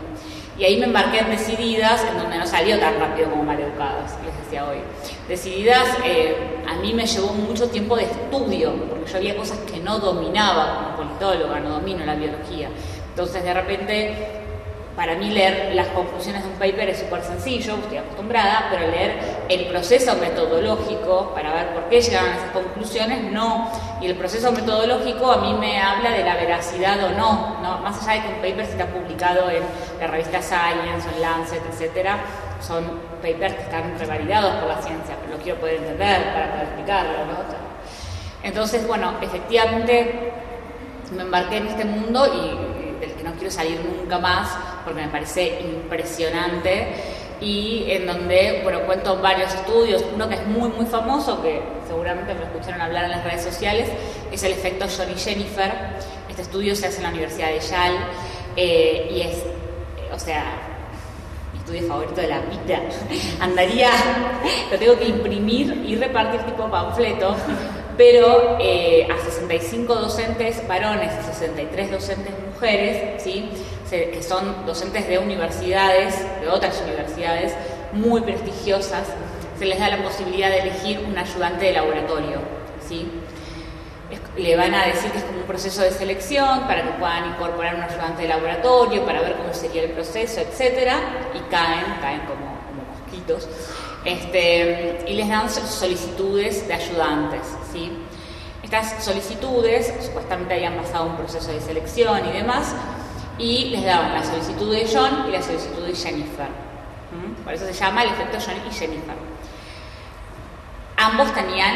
[0.58, 4.36] Y ahí me embarqué en Decididas, en donde no salió tan rápido como Maleducadas, les
[4.38, 4.78] decía hoy.
[5.28, 6.34] Decididas eh,
[6.66, 10.94] a mí me llevó mucho tiempo de estudio, porque yo había cosas que no dominaba
[10.96, 12.70] como politóloga, no domino la biología.
[13.10, 14.45] Entonces de repente
[14.96, 19.18] para mí leer las conclusiones de un paper es súper sencillo, estoy acostumbrada, pero leer
[19.50, 23.70] el proceso metodológico para ver por qué llegaron a esas conclusiones, no.
[24.00, 27.78] Y el proceso metodológico a mí me habla de la veracidad o no, ¿no?
[27.80, 29.62] más allá de que un paper está publicado en
[30.00, 32.18] la revista Science, en Lancet, etcétera,
[32.66, 32.84] son
[33.20, 37.18] papers que están revalidados por la ciencia, pero lo quiero poder entender para poder explicarlo.
[37.26, 37.66] ¿no?
[38.42, 40.32] Entonces, bueno, efectivamente
[41.12, 44.56] me embarqué en este mundo y del que no quiero salir nunca más
[44.86, 46.86] porque me parece impresionante
[47.40, 52.32] y en donde, bueno, cuento varios estudios, uno que es muy, muy famoso, que seguramente
[52.34, 53.88] me escucharon hablar en las redes sociales,
[54.30, 55.72] es el efecto Johnny Jennifer.
[56.30, 57.98] Este estudio se hace en la Universidad de Yale
[58.54, 59.42] eh, y es,
[60.14, 60.44] o sea,
[61.52, 62.80] mi estudio favorito de la vida.
[63.40, 63.90] Andaría,
[64.70, 67.34] lo tengo que imprimir y repartir tipo panfleto
[67.96, 73.48] pero eh, a 65 docentes varones y 63 docentes mujeres, ¿sí?
[73.90, 77.54] Que son docentes de universidades, de otras universidades
[77.92, 79.06] muy prestigiosas,
[79.58, 82.40] se les da la posibilidad de elegir un ayudante de laboratorio.
[82.86, 83.10] ¿sí?
[84.36, 87.74] le van a decir que es como un proceso de selección para que puedan incorporar
[87.74, 90.92] un ayudante de laboratorio, para ver cómo sería el proceso, etc.
[91.34, 93.48] Y caen, caen como, como mosquitos.
[94.04, 97.40] Este, y les dan solicitudes de ayudantes.
[97.72, 97.90] ¿sí?
[98.62, 102.74] Estas solicitudes supuestamente habían pasado un proceso de selección y demás,
[103.38, 106.48] y les daban la solicitud de John y la solicitud de Jennifer.
[107.44, 109.14] Por eso se llama el efecto John y Jennifer.
[110.96, 111.74] Ambos tenían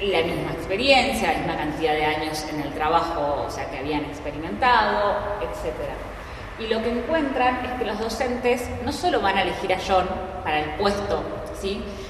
[0.00, 4.04] la misma experiencia, la misma cantidad de años en el trabajo, o sea, que habían
[4.04, 5.74] experimentado, etc.
[6.58, 10.08] Y lo que encuentran es que los docentes no solo van a elegir a John
[10.44, 11.22] para el puesto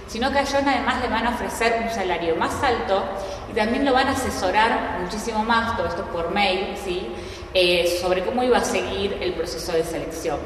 [0.07, 3.05] sino que a John además le van a ofrecer un salario más alto
[3.51, 7.13] y también lo van a asesorar muchísimo más, todo esto por mail, ¿sí?
[7.55, 10.39] Eh, sobre cómo iba a seguir el proceso de selección.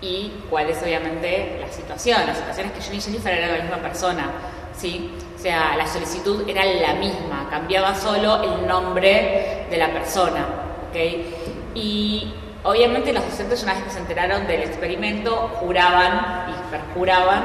[0.00, 2.26] Y cuál es obviamente la situación.
[2.26, 4.30] La situación es que John y Jennifer eran la misma persona,
[4.76, 5.10] ¿sí?
[5.34, 10.46] O sea, la solicitud era la misma, cambiaba solo el nombre de la persona,
[10.88, 10.96] ¿ok?
[11.74, 12.32] Y
[12.66, 17.42] Obviamente los docentes una vez que se enteraron del experimento juraban y perjuraban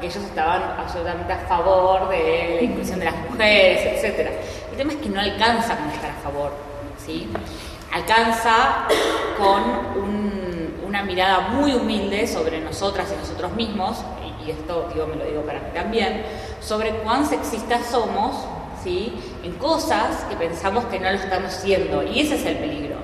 [0.00, 4.30] que ellos estaban absolutamente a favor de la inclusión de las mujeres, etc.
[4.72, 6.52] El tema es que no alcanza con estar a favor,
[6.98, 7.28] ¿sí?
[7.92, 8.86] Alcanza
[9.38, 9.62] con
[10.02, 13.98] un, una mirada muy humilde sobre nosotras y nosotros mismos,
[14.44, 16.24] y, esto digo, me lo digo para mí también,
[16.60, 18.44] sobre cuán sexistas somos
[18.82, 19.12] ¿sí?
[19.42, 22.96] en cosas que pensamos que no lo estamos siendo, y ese es el peligro.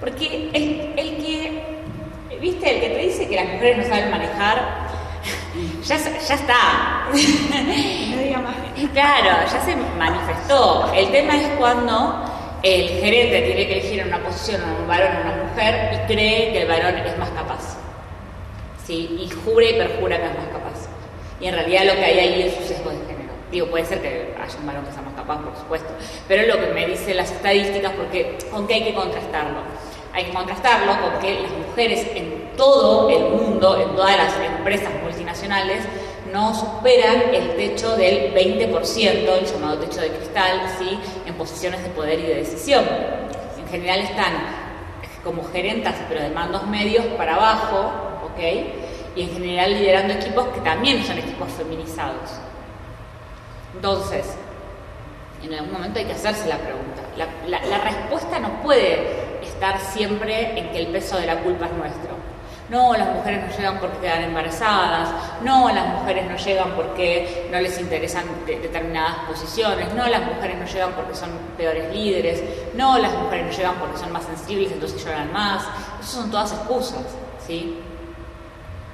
[0.00, 1.80] Porque el, el que,
[2.40, 4.88] viste, el que te dice que las mujeres no saben manejar,
[5.84, 7.08] ya, ya está.
[8.92, 10.92] Claro, ya se manifestó.
[10.92, 12.31] El tema es cuando
[12.62, 16.52] el gerente tiene que elegir una posición a un varón o una mujer y cree
[16.52, 17.76] que el varón es más capaz.
[18.84, 19.18] ¿Sí?
[19.20, 20.88] Y jura y perjura que es más capaz.
[21.40, 23.32] Y en realidad lo que hay ahí es un sesgo de género.
[23.50, 25.88] Digo, puede ser que haya un varón que sea más capaz, por supuesto,
[26.28, 29.60] pero lo que me dicen las estadísticas, porque aunque hay que contrastarlo.
[30.14, 34.90] Hay que contrastarlo con que las mujeres en todo el mundo, en todas las empresas
[35.02, 35.84] multinacionales,
[36.32, 40.98] no superan el techo del 20%, el llamado techo de cristal, ¿sí?
[41.42, 42.84] Posiciones de poder y de decisión.
[43.58, 44.32] En general están
[45.24, 47.78] como gerentas, pero de mandos medios para abajo,
[48.26, 48.40] ¿ok?
[49.16, 52.30] Y en general liderando equipos que también son equipos feminizados.
[53.74, 54.36] Entonces,
[55.42, 57.02] en algún momento hay que hacerse la pregunta.
[57.16, 61.72] La, la respuesta no puede estar siempre en que el peso de la culpa es
[61.72, 62.21] nuestro
[62.72, 65.10] no, las mujeres no llegan porque quedan embarazadas,
[65.42, 70.64] no, las mujeres no llegan porque no les interesan determinadas posiciones, no, las mujeres no
[70.64, 72.42] llegan porque son peores líderes,
[72.74, 75.64] no, las mujeres no llegan porque son más sensibles, entonces lloran más.
[76.00, 77.04] Esas son todas excusas,
[77.46, 77.78] ¿sí?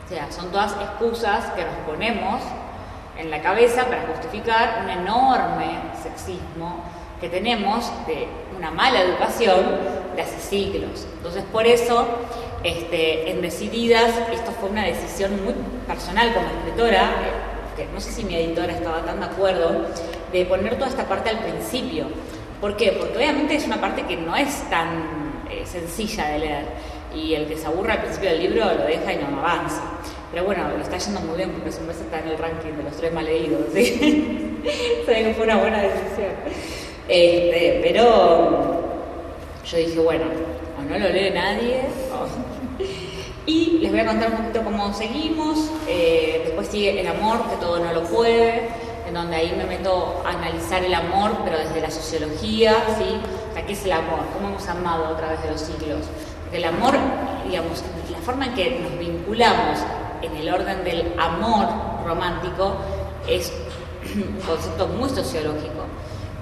[0.04, 2.42] O sea, son todas excusas que nos ponemos
[3.16, 6.82] en la cabeza para justificar un enorme sexismo
[7.20, 9.78] que tenemos de una mala educación
[10.16, 11.06] de hace siglos.
[11.16, 12.08] Entonces, por eso
[12.64, 15.54] este, en Decididas, esto fue una decisión muy
[15.86, 19.86] personal como escritora, eh, que no sé si mi editora estaba tan de acuerdo,
[20.32, 22.06] de poner toda esta parte al principio.
[22.60, 22.92] ¿Por qué?
[22.98, 26.64] Porque obviamente es una parte que no es tan eh, sencilla de leer
[27.14, 29.82] y el que se aburra al principio del libro lo deja y no avanza.
[30.32, 32.96] Pero bueno, lo está yendo muy bien porque mes está en el ranking de los
[32.96, 34.60] tres mal leídos, ¿sí?
[35.06, 36.32] que fue una buena decisión.
[37.08, 38.82] Este, pero
[39.64, 40.24] yo dije, bueno,
[40.78, 41.80] o no lo lee nadie,
[43.48, 45.70] y les voy a contar un poquito cómo seguimos.
[45.88, 48.68] Eh, después sigue el amor, que todo no lo puede,
[49.06, 53.08] en donde ahí me meto a analizar el amor, pero desde la sociología, ¿sí?
[53.50, 54.20] O sea, ¿qué es el amor?
[54.34, 56.04] ¿Cómo hemos amado a través de los siglos?
[56.42, 56.94] Porque el amor,
[57.46, 57.82] digamos,
[58.12, 59.78] la forma en que nos vinculamos
[60.20, 61.68] en el orden del amor
[62.04, 62.76] romántico
[63.26, 63.50] es
[64.14, 65.86] un concepto muy sociológico.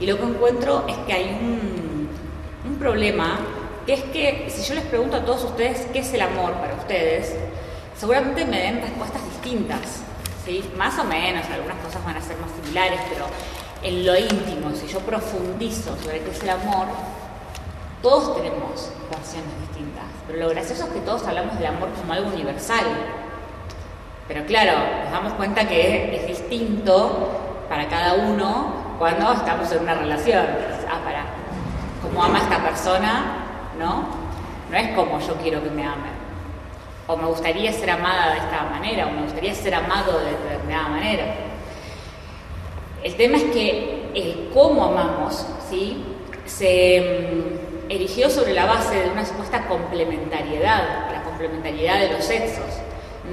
[0.01, 2.09] Y lo que encuentro es que hay un,
[2.69, 3.39] un problema
[3.87, 6.75] que es que si yo les pregunto a todos ustedes qué es el amor para
[6.75, 7.37] ustedes,
[7.97, 9.81] seguramente me den respuestas distintas,
[10.45, 10.69] ¿sí?
[10.77, 13.27] Más o menos, algunas cosas van a ser más similares, pero
[13.85, 16.89] en lo íntimo, si yo profundizo sobre qué es el amor,
[18.03, 22.31] todos tenemos versiones distintas, pero lo gracioso es que todos hablamos del amor como algo
[22.31, 22.85] universal.
[24.27, 24.73] Pero claro,
[25.05, 27.31] nos damos cuenta que es distinto
[27.69, 30.45] para cada uno cuando estamos en una relación.
[30.91, 31.25] Ah, para,
[32.03, 33.46] cómo ama esta persona
[33.79, 34.07] ¿no?
[34.71, 36.17] No es como yo quiero que me amen.
[37.07, 40.89] O me gustaría ser amada de esta manera, o me gustaría ser amado de determinada
[40.89, 41.25] manera.
[43.03, 46.05] El tema es que el cómo amamos, ¿sí?
[46.47, 47.01] Se
[47.89, 52.81] mm, erigió sobre la base de una supuesta complementariedad, la complementariedad de los sexos,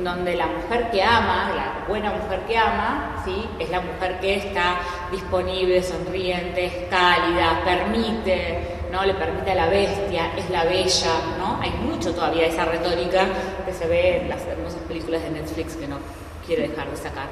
[0.02, 3.48] donde la mujer que ama, la buena mujer que ama, ¿sí?
[3.60, 4.78] es la mujer que está
[5.12, 9.04] disponible, sonriente, cálida, permite ¿no?
[9.04, 11.60] Le permite a la bestia, es la bella, ¿no?
[11.60, 13.26] Hay mucho todavía de esa retórica
[13.66, 15.98] que se ve en las hermosas películas de Netflix que no
[16.46, 17.26] quiere dejar de sacar.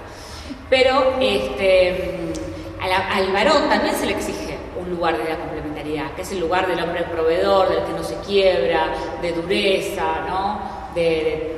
[0.71, 2.34] Pero este,
[2.82, 6.65] al varón también se le exige un lugar de la complementariedad, que es el lugar
[6.67, 8.88] del hombre proveedor, del que no se quiebra,
[9.21, 10.82] de dureza, ¿no?
[10.95, 11.50] De,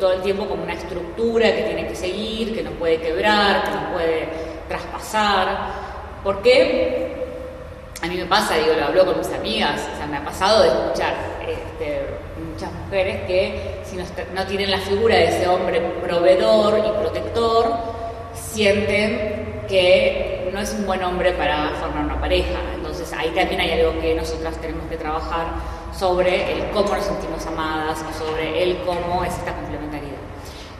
[0.00, 3.70] todo el tiempo como una estructura que tiene que seguir, que no puede quebrar, que
[3.70, 4.28] no puede
[4.66, 5.56] traspasar.
[6.24, 7.21] ¿Por qué?
[8.02, 10.62] A mí me pasa, digo, lo hablo con mis amigas, o sea, me ha pasado
[10.62, 11.14] de escuchar
[11.46, 12.00] este,
[12.50, 17.72] muchas mujeres que si no, tienen la figura de ese hombre proveedor y protector,
[18.34, 22.58] sienten que no es un buen hombre para formar una pareja.
[22.74, 25.46] Entonces ahí también hay algo que nosotras tenemos que trabajar
[25.96, 30.18] sobre el cómo nos sentimos amadas o sobre el cómo es esta complementariedad.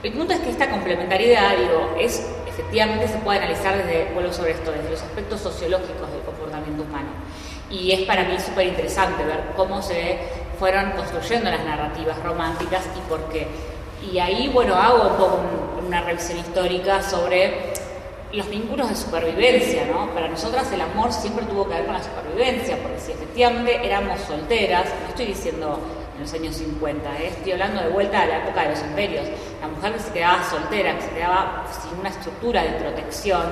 [0.03, 4.51] El punto es que esta complementariedad, digo, es efectivamente se puede analizar desde, vuelvo sobre
[4.51, 7.09] esto, desde los aspectos sociológicos del comportamiento humano.
[7.69, 10.19] Y es para mí súper interesante ver cómo se
[10.59, 13.47] fueron construyendo las narrativas románticas y por qué.
[14.11, 15.39] Y ahí, bueno, hago un poco
[15.85, 17.73] una revisión histórica sobre
[18.31, 20.13] los vínculos de supervivencia, ¿no?
[20.13, 24.19] Para nosotras el amor siempre tuvo que ver con la supervivencia, porque si efectivamente éramos
[24.21, 25.79] solteras, no estoy diciendo
[26.15, 27.17] en los años 50.
[27.17, 27.27] ¿eh?
[27.27, 29.27] Estoy hablando de vuelta a la época de los imperios.
[29.61, 33.43] La mujer que se quedaba soltera, que se quedaba sin una estructura de protección,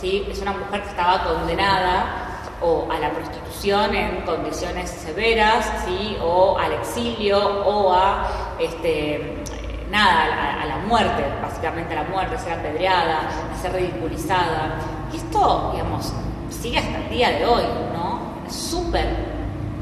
[0.00, 0.26] ¿sí?
[0.30, 2.30] es una mujer que estaba condenada
[2.62, 6.16] o a la prostitución en condiciones severas, ¿sí?
[6.22, 9.42] o al exilio, o a este,
[9.90, 14.78] nada, a, la muerte, básicamente a la muerte, a ser apedreada, a ser ridiculizada.
[15.12, 16.12] Y esto, digamos,
[16.50, 18.20] sigue hasta el día de hoy, ¿no?
[18.50, 19.06] Súper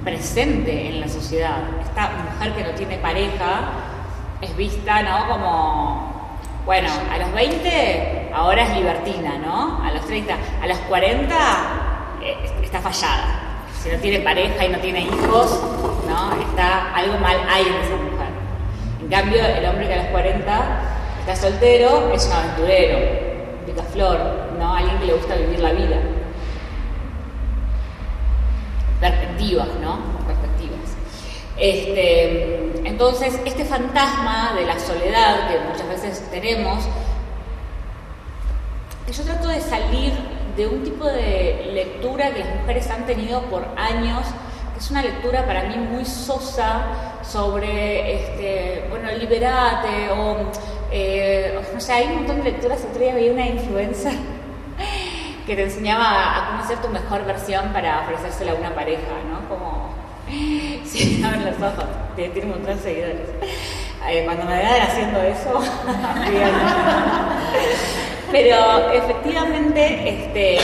[0.05, 1.59] presente en la sociedad.
[1.99, 3.73] Esta mujer que no tiene pareja
[4.41, 5.27] es vista, ¿no?
[5.27, 9.83] Como, bueno, a los 20 ahora es libertina, ¿no?
[9.83, 10.33] A los 30,
[10.63, 11.35] a los 40
[12.23, 13.65] eh, está fallada.
[13.83, 15.61] Si no tiene pareja y no tiene hijos,
[16.09, 16.41] ¿no?
[16.41, 18.29] Está algo mal hay en esa mujer.
[19.01, 20.81] En cambio, el hombre que a los 40
[21.19, 22.99] está soltero es un aventurero,
[23.67, 24.77] picaflor, ¿no?
[24.77, 25.97] Alguien que le gusta vivir la vida.
[29.01, 30.18] Perspectivas, ¿no?
[31.59, 36.85] Este, entonces, este fantasma de la soledad que muchas veces tenemos,
[39.11, 40.13] yo trato de salir
[40.57, 44.23] de un tipo de lectura que las mujeres han tenido por años,
[44.73, 46.87] que es una lectura para mí muy sosa
[47.23, 50.37] sobre, este, bueno, liberate o,
[50.91, 52.85] eh, no sé, hay un montón de lecturas.
[52.89, 54.15] Otro día veía una influencer
[55.47, 59.49] que te enseñaba a cómo hacer tu mejor versión para ofrecérsela a una pareja, ¿no?
[59.49, 59.98] Como,
[60.85, 61.85] sí, abren los ojos,
[62.17, 63.29] tiene un montón de seguidores.
[64.09, 65.61] Eh, cuando me vean haciendo eso,
[68.31, 70.59] Pero efectivamente, este,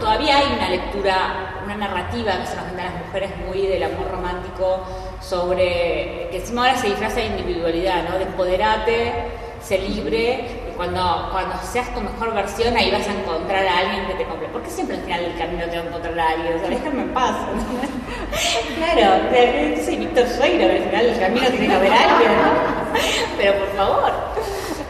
[0.00, 4.10] todavía hay una lectura, una narrativa que se nos a las mujeres muy del amor
[4.10, 4.82] romántico
[5.20, 8.18] sobre, que encima ahora se disfraza de individualidad, ¿no?
[8.18, 9.12] De empoderate,
[9.78, 14.24] libre, cuando, cuando seas tu mejor versión ahí vas a encontrar a alguien que te
[14.24, 14.48] compre.
[14.48, 17.02] Porque siempre al final del camino te va a encontrar a alguien, o sea, déjame
[17.02, 17.36] en paz.
[18.76, 19.22] claro,
[19.84, 22.74] soy Víctor Sueiro, al final del camino tiene que haber alguien, ¿no?
[23.36, 24.12] Pero por favor,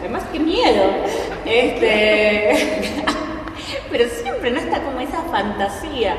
[0.01, 0.85] además qué miedo.
[1.45, 2.95] Este,
[3.91, 6.17] pero siempre no está como esa fantasía.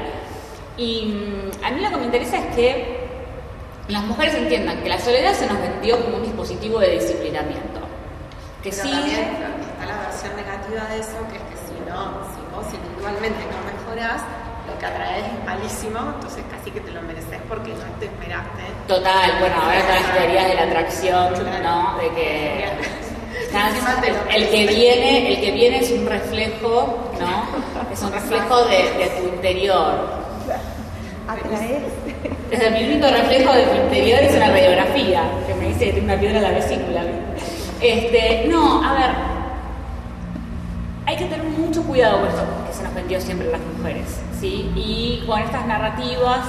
[0.78, 3.06] Y mm, a mí lo que me interesa es que
[3.88, 7.85] las mujeres entiendan que la soledad se nos vendió como un dispositivo de disciplinamiento.
[8.66, 8.90] Que sí.
[8.90, 13.62] está la versión negativa de eso, que es que si no, si vos individualmente no
[13.62, 14.24] mejoras,
[14.66, 18.64] lo que atraes es malísimo, entonces casi que te lo mereces porque no te esperaste.
[18.88, 21.96] Total, bueno, ahora están las teorías de la atracción, ¿no?
[22.02, 22.66] De que
[24.36, 27.46] el que viene, el que viene es un reflejo, ¿no?
[27.94, 30.10] Es un reflejo de, tu interior.
[32.50, 36.12] Es el único reflejo de tu interior es una radiografía, que me dice que tiene
[36.12, 37.04] una piedra en la vesícula.
[37.88, 39.12] Este, no, a ver,
[41.06, 44.72] hay que tener mucho cuidado con esto que se nos vendió siempre las mujeres, ¿sí?
[44.76, 46.40] Y con estas narrativas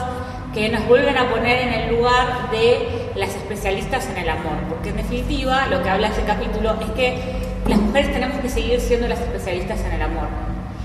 [0.55, 4.89] que nos vuelven a poner en el lugar de las especialistas en el amor, porque
[4.89, 7.19] en definitiva lo que habla este capítulo es que
[7.69, 10.29] las mujeres tenemos que seguir siendo las especialistas en el amor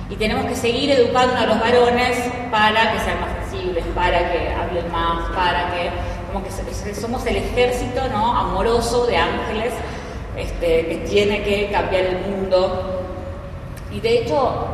[0.10, 2.18] y tenemos que seguir educando a los varones
[2.52, 5.92] para que sean más sensibles, para que hablen más, para que
[6.34, 8.38] como que somos el ejército ¿no?
[8.38, 9.72] amoroso de ángeles
[10.38, 13.04] este, que tiene que cambiar el mundo.
[13.91, 14.65] Y de hecho,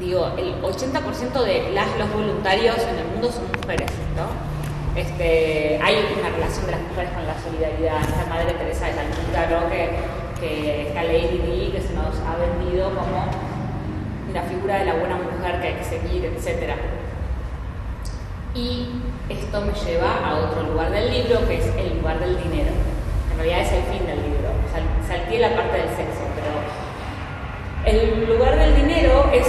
[0.00, 4.52] digo, el 80% de las los voluntarios en el mundo son mujeres, ¿no?
[4.98, 9.70] Este, hay una relación de las mujeres con la solidaridad, esta Madre Teresa de ¿no?
[9.70, 9.88] que,
[10.38, 13.24] que esta Lady Di que se nos ha vendido como
[14.34, 16.74] la figura de la buena mujer que hay que seguir, etc.
[18.54, 18.88] Y
[19.30, 22.72] esto me lleva a otro lugar del libro, que es el lugar del dinero.
[23.32, 24.21] En realidad es el fin del
[25.38, 29.46] la parte del sexo, pero el lugar del dinero es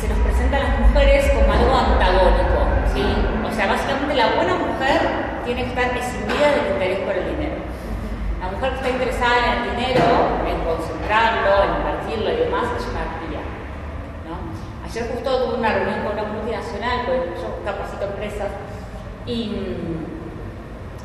[0.00, 2.56] se nos presenta a las mujeres como algo antagónico,
[2.94, 3.04] ¿sí?
[3.44, 4.96] O sea, básicamente la buena mujer
[5.44, 7.60] tiene que estar eximida del interés por el dinero.
[8.40, 10.04] La mujer que está interesada en el dinero,
[10.48, 13.04] en concentrarlo, en invertirlo y demás, es una.
[14.24, 14.40] ¿no?
[14.88, 18.48] Ayer justo tuve una reunión con una multinacional, pues yo capacito empresas,
[19.26, 19.76] y,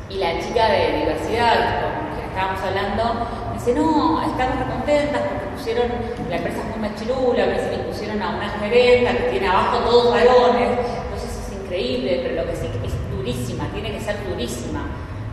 [0.08, 5.88] y la chica de diversidad con quien estábamos hablando dice, no, estamos contentas porque pusieron,
[6.28, 10.78] la empresa es muy machirula, le pusieron a una gerenta que tiene abajo todos varones,
[11.04, 14.86] entonces es increíble, pero lo que sí es durísima, tiene que ser durísima,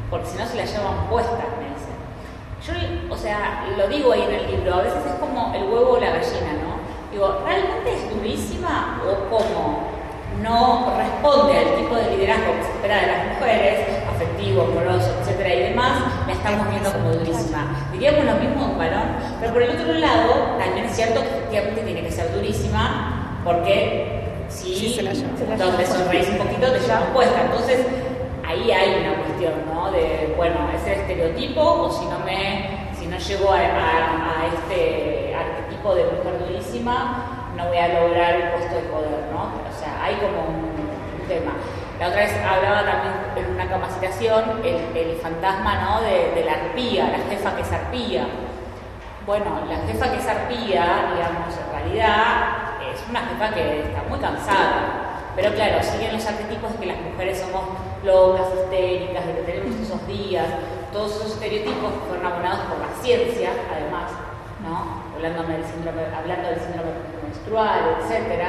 [0.10, 1.94] porque si no se la llevan puesta, me dice.
[2.66, 5.92] Yo, o sea, lo digo ahí en el libro, a veces es como el huevo
[5.92, 6.82] o la gallina, ¿no?
[7.12, 9.93] Digo, ¿realmente es durísima o cómo?
[10.44, 13.80] No responde al tipo de liderazgo que se espera de las mujeres,
[14.14, 17.90] afectivo, amoroso, etcétera y demás, la estamos viendo como durísima.
[17.94, 21.82] Diríamos lo mismo un varón, pero por el otro lado, también es cierto que efectivamente
[21.82, 25.00] tiene que ser durísima, porque si
[25.58, 27.42] donde sonreís un poquito te llevan puesta.
[27.46, 27.88] Entonces,
[28.46, 29.92] ahí hay una cuestión, ¿no?
[29.92, 35.96] De, bueno, es el estereotipo o si no me, si no llego a, este arquetipo
[35.96, 39.63] de mujer durísima, no voy a lograr el puesto de poder, ¿no?
[40.04, 40.84] Hay como un,
[41.28, 41.54] tema.
[42.00, 46.02] La otra vez hablaba también en una capacitación el, fantasma, ¿no?
[46.02, 48.28] De, la arpía, la jefa que es arpía.
[49.26, 54.20] Bueno, la jefa que es arpía, digamos, en realidad es una jefa que está muy
[54.20, 55.04] cansada
[55.36, 57.64] pero claro, siguen los arquetipos de que las mujeres somos
[58.04, 60.46] locas, histéricas, de que tenemos esos días,
[60.92, 64.12] todos esos estereotipos fueron abonados por la ciencia, además,
[64.62, 65.04] ¿no?
[65.16, 66.92] hablando, del síndrome, hablando del síndrome
[67.24, 68.46] menstrual, etc.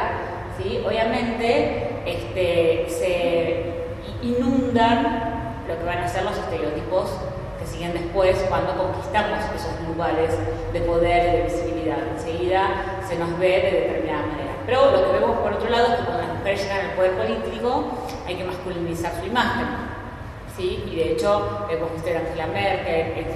[0.59, 0.83] ¿sí?
[0.87, 3.65] Obviamente este, se
[4.23, 7.11] inundan lo que van a ser los estereotipos
[7.59, 10.31] que siguen después cuando conquistamos esos lugares
[10.73, 11.99] de poder y de visibilidad.
[12.17, 14.53] Enseguida se nos ve de determinada manera.
[14.67, 17.13] Pero lo que vemos por otro lado es que cuando las mujeres llegan al poder
[17.13, 17.85] político
[18.27, 19.94] hay que masculinizar su imagen.
[20.57, 20.85] ¿Sí?
[20.91, 23.27] Y de hecho, hemos visto a Angela Merkel,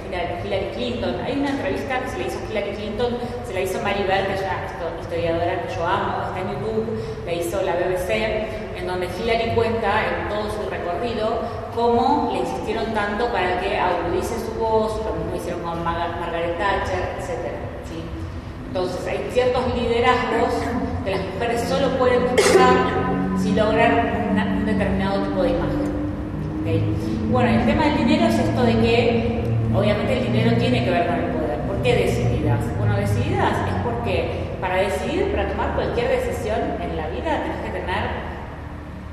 [0.45, 1.15] Hillary Clinton.
[1.23, 4.27] Hay una entrevista que se le hizo a Hillary Clinton, se la hizo Mary Bell,
[4.27, 8.09] que es una historiadora que yo amo, está en YouTube, la hizo la BBC,
[8.77, 14.35] en donde Hillary cuenta en todo su recorrido cómo le insistieron tanto para que agudice
[14.39, 17.55] su voz, lo mismo hicieron con Margaret Thatcher, etc.
[17.87, 18.03] ¿sí?
[18.67, 20.53] Entonces, hay ciertos liderazgos
[21.03, 25.88] que las mujeres solo pueden buscar si logran un determinado tipo de imagen.
[27.31, 29.41] Bueno, el tema del dinero es esto de que
[29.73, 31.59] obviamente el dinero tiene que ver con el poder.
[31.61, 32.59] ¿Por qué decididas?
[32.77, 37.79] Bueno, decididas es porque para decidir, para tomar cualquier decisión en la vida, tienes que
[37.79, 38.03] tener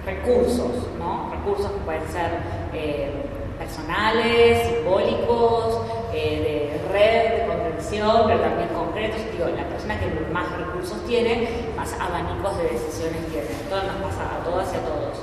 [0.05, 1.30] recursos, ¿no?
[1.30, 2.30] Recursos que pueden ser
[2.74, 3.12] eh,
[3.59, 5.82] personales, simbólicos,
[6.12, 9.20] eh, de red, de contención, pero también concretos.
[9.30, 13.47] Digo, la persona que más recursos tiene, más abanicos de decisiones tiene.
[13.70, 15.22] Todo nos pasa a todas y a todos.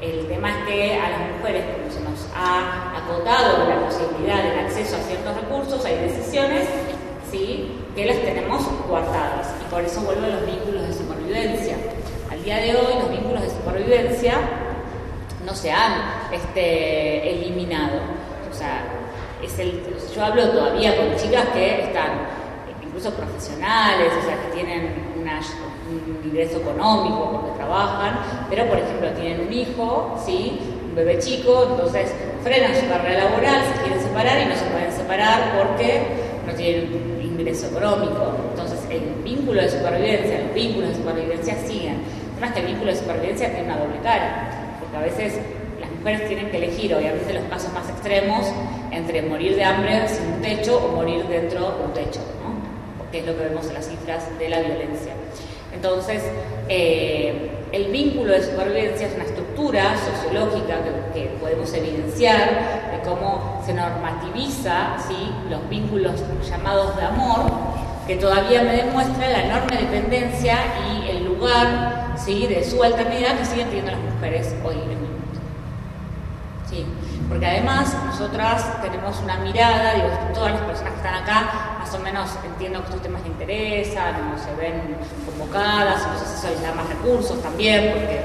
[0.00, 4.60] El tema es que a las mujeres, como se nos ha acotado la posibilidad del
[4.60, 6.66] acceso a ciertos recursos, hay decisiones
[7.30, 7.76] ¿sí?
[7.94, 9.48] que las tenemos guardadas.
[9.60, 11.76] Y por eso vuelvo a los vínculos de supervivencia.
[12.30, 14.38] Al día de hoy, los vínculos de supervivencia
[15.44, 15.92] no se han
[16.32, 18.00] este, eliminado.
[18.50, 18.84] O sea,
[20.14, 22.39] yo hablo todavía con chicas que están
[22.90, 28.18] incluso profesionales, o sea, que tienen un ingreso económico porque trabajan,
[28.50, 30.58] pero por ejemplo tienen un hijo, ¿sí?
[30.88, 32.12] un bebé chico, entonces
[32.42, 36.02] frenan su carrera laboral, se quieren separar y no se pueden separar porque
[36.46, 38.34] no tienen ingreso económico.
[38.50, 42.02] Entonces el vínculo de supervivencia, los vínculos de supervivencia siguen.
[42.32, 44.60] Además que el vínculo de supervivencia tiene una doble cara
[44.96, 45.38] a veces
[45.80, 48.46] las mujeres tienen que elegir, obviamente los casos más extremos,
[48.90, 52.20] entre morir de hambre sin un techo o morir dentro de un techo,
[53.10, 55.14] porque es lo que vemos en las cifras de la violencia.
[55.74, 56.22] Entonces,
[56.68, 60.76] eh, el vínculo de supervivencia es una estructura sociológica
[61.12, 65.28] que, podemos evidenciar de cómo se normativiza ¿sí?
[65.48, 67.50] los vínculos llamados de amor,
[68.06, 72.46] que todavía me demuestra la enorme dependencia y el lugar ¿sí?
[72.46, 74.99] de subalternidad que siguen teniendo las mujeres hoy en
[77.30, 81.98] porque además nosotras tenemos una mirada, digo, todas las personas que están acá más o
[82.00, 86.74] menos entiendo que estos temas les interesan, o se ven convocadas, no si eso da
[86.74, 88.20] más recursos también, porque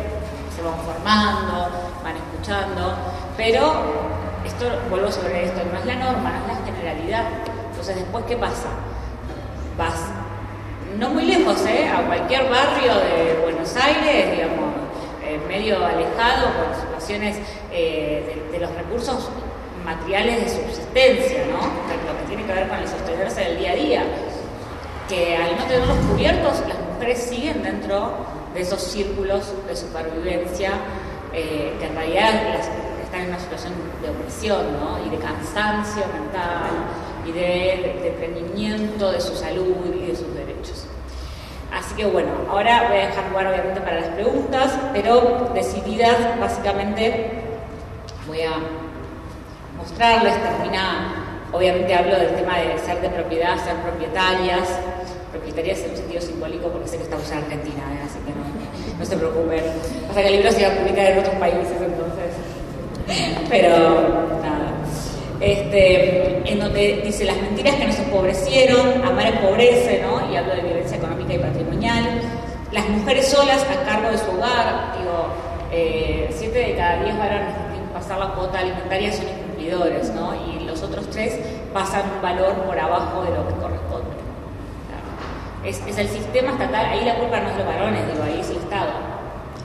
[0.55, 1.69] se van formando,
[2.03, 2.95] van escuchando,
[3.37, 7.25] pero esto, vuelvo sobre esto, no es la norma, no es la generalidad.
[7.69, 8.69] Entonces, después, ¿qué pasa?
[9.77, 10.01] Vas
[10.97, 11.89] no muy lejos, ¿eh?
[11.89, 14.73] a cualquier barrio de Buenos Aires, digamos,
[15.23, 19.29] eh, medio alejado, con eh, de, los recursos
[19.83, 21.57] materiales de subsistencia, ¿no?
[21.57, 24.03] lo que tiene que ver con el sostenerse del día a día,
[25.07, 28.11] que al no tenerlos cubiertos, las mujeres siguen dentro
[28.55, 30.71] de esos círculos de supervivencia,
[31.31, 32.59] que en realidad
[33.03, 35.05] están en una situación de opresión ¿no?
[35.05, 36.71] y de cansancio mental
[37.27, 40.34] y de detenimiento de su salud y de derechos.
[41.95, 47.39] Así bueno, ahora voy a dejar lugar obviamente para las preguntas, pero decididas básicamente
[48.27, 48.51] voy a
[49.77, 54.67] mostrarles, termina, obviamente hablo del tema de ser de propiedad, ser propietarias,
[55.31, 58.03] propietarias en un sentido simbólico porque sé que estamos en Argentina, ¿eh?
[58.03, 59.63] así que no, no se preocupen.
[60.09, 62.31] Pasa que el libro se va a publicar en otros países entonces,
[63.49, 63.71] pero
[64.43, 64.74] nada
[65.39, 70.31] este, en donde dice las mentiras que nos empobrecieron, amar empobrece, ¿no?
[70.31, 72.21] y hablo de violencia económica y patrimonial,
[72.71, 75.27] las mujeres solas a cargo de su hogar, digo,
[75.71, 80.09] eh, siete de cada diez varones que tienen que pasar la cuota alimentaria son incumplidores,
[80.13, 80.33] ¿no?
[80.35, 81.37] y los otros tres
[81.73, 84.15] pasan un valor por abajo de lo que corresponde.
[85.65, 88.49] Es, es el sistema estatal, ahí la culpa no es los varones, digo, ahí es
[88.49, 88.91] el Estado.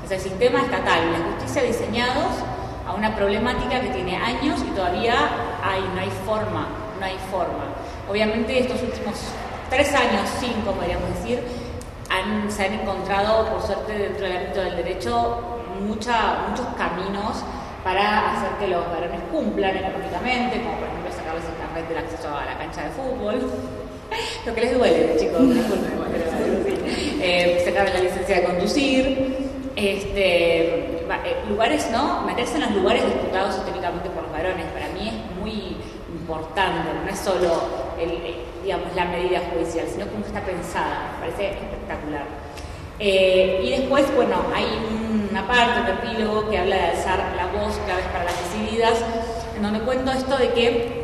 [0.04, 2.42] Es el sistema estatal la justicia diseñados
[2.90, 5.14] a una problemática que tiene años y todavía
[5.94, 6.66] no hay forma,
[6.98, 7.64] no hay forma.
[8.08, 9.14] Obviamente estos últimos
[9.68, 11.40] tres años, cinco podríamos decir,
[12.48, 15.38] se han encontrado, por suerte, dentro del ámbito del derecho,
[15.86, 17.44] mucha, muchos caminos
[17.84, 22.28] para hacer que los varones cumplan económicamente, como por ejemplo sacarles el carnet del acceso
[22.36, 23.50] a la cancha de fútbol.
[24.44, 25.40] Lo que les duele, chicos,
[27.22, 32.22] eh, sacar la licencia de conducir, este, eh, lugares, ¿no?
[32.22, 35.76] Meterse en los lugares disputados históricamente por los varones, para mí es muy
[36.12, 37.90] importante, no es solo
[38.62, 42.24] digamos, la medida judicial, sino cómo está pensada, me parece espectacular.
[42.98, 44.66] Eh, y después, bueno, hay
[45.30, 49.02] una parte, un epílogo que habla de alzar la voz, claves para las decididas,
[49.56, 51.02] en donde cuento esto de que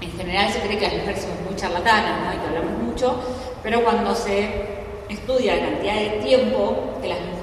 [0.00, 2.34] en general se cree que las mujeres somos muy charlatanas, ¿no?
[2.34, 3.20] Y que hablamos mucho,
[3.62, 4.78] pero cuando se
[5.08, 7.37] estudia la cantidad de tiempo que las mujeres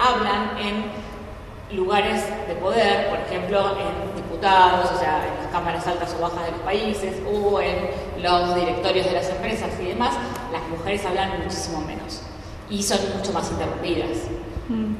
[0.00, 6.14] hablan en lugares de poder, por ejemplo, en diputados, o sea, en las cámaras altas
[6.18, 10.14] o bajas de los países, o en los directorios de las empresas y demás,
[10.52, 12.22] las mujeres hablan muchísimo menos
[12.70, 14.18] y son mucho más interrumpidas.
[14.68, 14.94] Mm.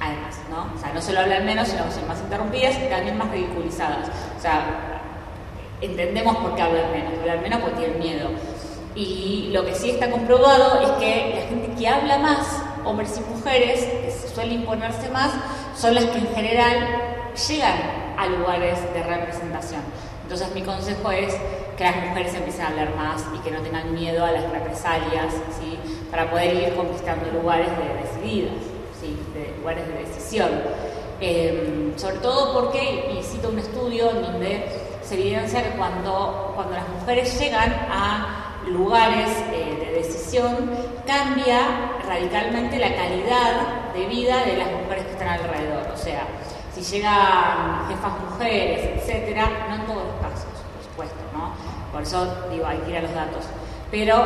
[0.00, 0.66] Además, ¿no?
[0.74, 4.08] O sea, no solo hablan menos, sino que son más interrumpidas y también más ridiculizadas.
[4.38, 5.00] O sea,
[5.80, 8.30] entendemos por qué hablan menos, hablan menos porque tienen miedo.
[8.94, 13.34] Y lo que sí está comprobado es que la gente que habla más, hombres y
[13.34, 15.32] mujeres, que suele imponerse más,
[15.76, 16.76] son las que en general
[17.48, 17.78] llegan
[18.16, 19.80] a lugares de representación.
[20.22, 21.34] Entonces mi consejo es
[21.76, 25.34] que las mujeres empiecen a hablar más y que no tengan miedo a las represalias,
[25.58, 25.78] ¿sí?
[26.10, 28.52] para poder ir conquistando lugares de decididas,
[29.00, 29.18] ¿sí?
[29.34, 30.50] de lugares de decisión.
[31.20, 34.66] Em, sobre todo porque, y cito un estudio en donde
[35.02, 40.70] se evidencia que cuando, cuando las mujeres llegan a lugares eh, de decisión,
[41.06, 41.58] cambia
[42.06, 45.88] radicalmente la calidad de vida de las mujeres que están alrededor.
[45.92, 46.22] O sea,
[46.74, 51.52] si llegan jefas mujeres, etcétera, no en todos los casos, por supuesto, ¿no?
[51.92, 53.44] Por eso digo, hay que ir a los datos.
[53.90, 54.24] Pero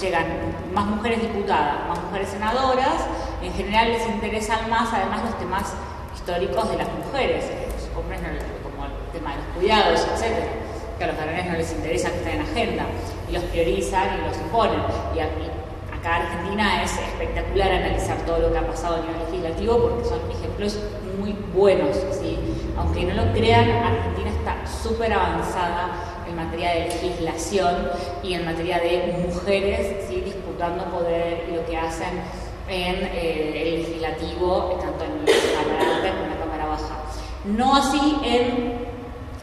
[0.00, 0.26] llegan
[0.74, 3.06] más mujeres diputadas, más mujeres senadoras,
[3.42, 5.72] en general les interesan más además los temas
[6.14, 8.20] históricos de las mujeres, los hombres
[8.62, 10.65] como el tema de los cuidados, etcétera
[10.98, 12.84] que a los varones no les interesa que estén en agenda
[13.28, 14.80] y los priorizan y los imponen.
[15.14, 15.50] Y aquí,
[15.92, 20.20] acá Argentina es espectacular analizar todo lo que ha pasado a nivel legislativo porque son
[20.30, 20.78] ejemplos
[21.18, 21.96] muy buenos.
[22.20, 22.38] ¿sí?
[22.76, 27.90] Aunque no lo crean, Argentina está súper avanzada en materia de legislación
[28.22, 30.20] y en materia de mujeres ¿sí?
[30.20, 32.20] disputando poder y lo que hacen
[32.68, 36.96] en eh, el legislativo, tanto en la Cámara Alta como en la Cámara Baja.
[37.44, 38.85] No así en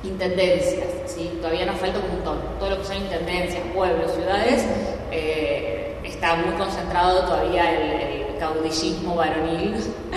[0.04, 1.38] intendencias, ¿sí?
[1.42, 2.40] todavía nos falta un montón.
[2.60, 4.66] Todo lo que son intendencias, pueblos, ciudades,
[5.12, 9.76] eh, está muy concentrado todavía el, caudillismo varonil,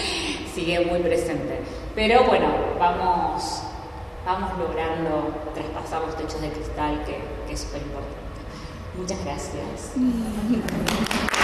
[0.55, 1.61] sigue muy presente.
[1.95, 3.63] Pero bueno, vamos,
[4.25, 8.17] vamos logrando traspasar los techos de cristal, que, que es súper importante.
[8.99, 9.93] Muchas gracias.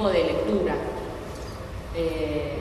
[0.00, 0.74] tiempo de lectura.
[1.94, 2.58] Eh,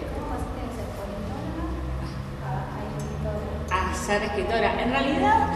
[3.71, 4.81] a ser escritora.
[4.81, 5.47] En realidad,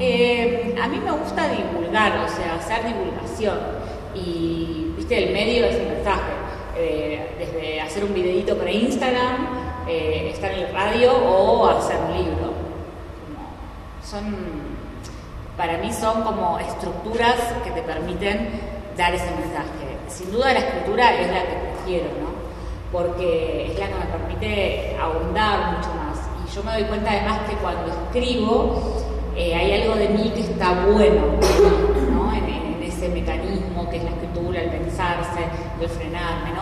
[0.00, 3.58] eh, a mí me gusta divulgar, o sea, hacer divulgación.
[4.14, 6.32] Y, viste, el medio es el mensaje.
[6.76, 12.54] Eh, desde hacer un videito para Instagram, estar en el radio o hacer un libro.
[14.02, 14.24] son,
[15.56, 19.84] para mí son como estructuras que te permiten dar ese mensaje
[20.14, 22.34] sin duda la escritura es la que prefiero, ¿no?
[22.92, 26.18] Porque es la que me permite ahondar mucho más.
[26.46, 29.02] Y yo me doy cuenta además que cuando escribo
[29.36, 31.22] eh, hay algo de mí que está bueno,
[32.12, 32.32] ¿no?
[32.34, 35.40] En, ese mecanismo que es la escritura, el pensarse,
[35.80, 36.54] el frenar, me.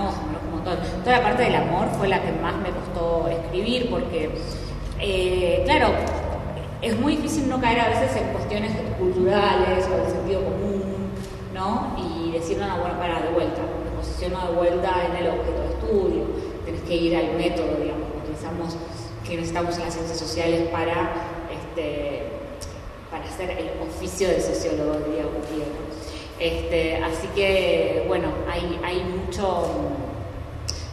[0.63, 4.31] Toda la parte del amor fue la que más me costó escribir porque,
[5.01, 5.89] eh, claro,
[6.81, 11.11] es muy difícil no caer a veces en cuestiones culturales o de sentido común,
[11.53, 11.97] ¿no?
[12.59, 16.25] Bueno, para de vuelta, me posiciono de vuelta en el objeto de estudio,
[16.65, 18.77] tenés que ir al método, digamos, utilizamos
[19.27, 21.13] que necesitamos en las ciencias sociales para,
[21.51, 22.25] este,
[23.11, 25.93] para hacer el oficio de sociólogo, diría Gutiérrez.
[26.39, 29.65] Este, así que, bueno, hay, hay mucho,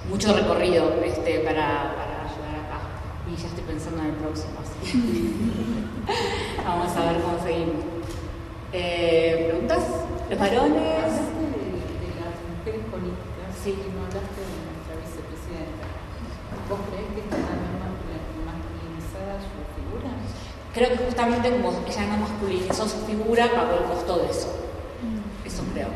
[0.10, 2.80] mucho recorrido este, para, para llegar acá.
[3.28, 5.36] Y ya estoy pensando en el próximo, así
[6.64, 7.84] vamos a ver cómo seguimos.
[8.72, 9.84] Eh, ¿Preguntas?
[10.30, 11.29] ¿Los varones?
[13.70, 15.86] Sí, no hablaste de nuestra vicepresidenta.
[16.66, 17.38] ¿Vos crees que está
[18.50, 20.10] masculinizada su figura?
[20.74, 24.50] Creo que justamente como ella no masculinizó su figura, pagó el costo de eso.
[25.06, 25.46] Mm.
[25.46, 25.90] Eso creo.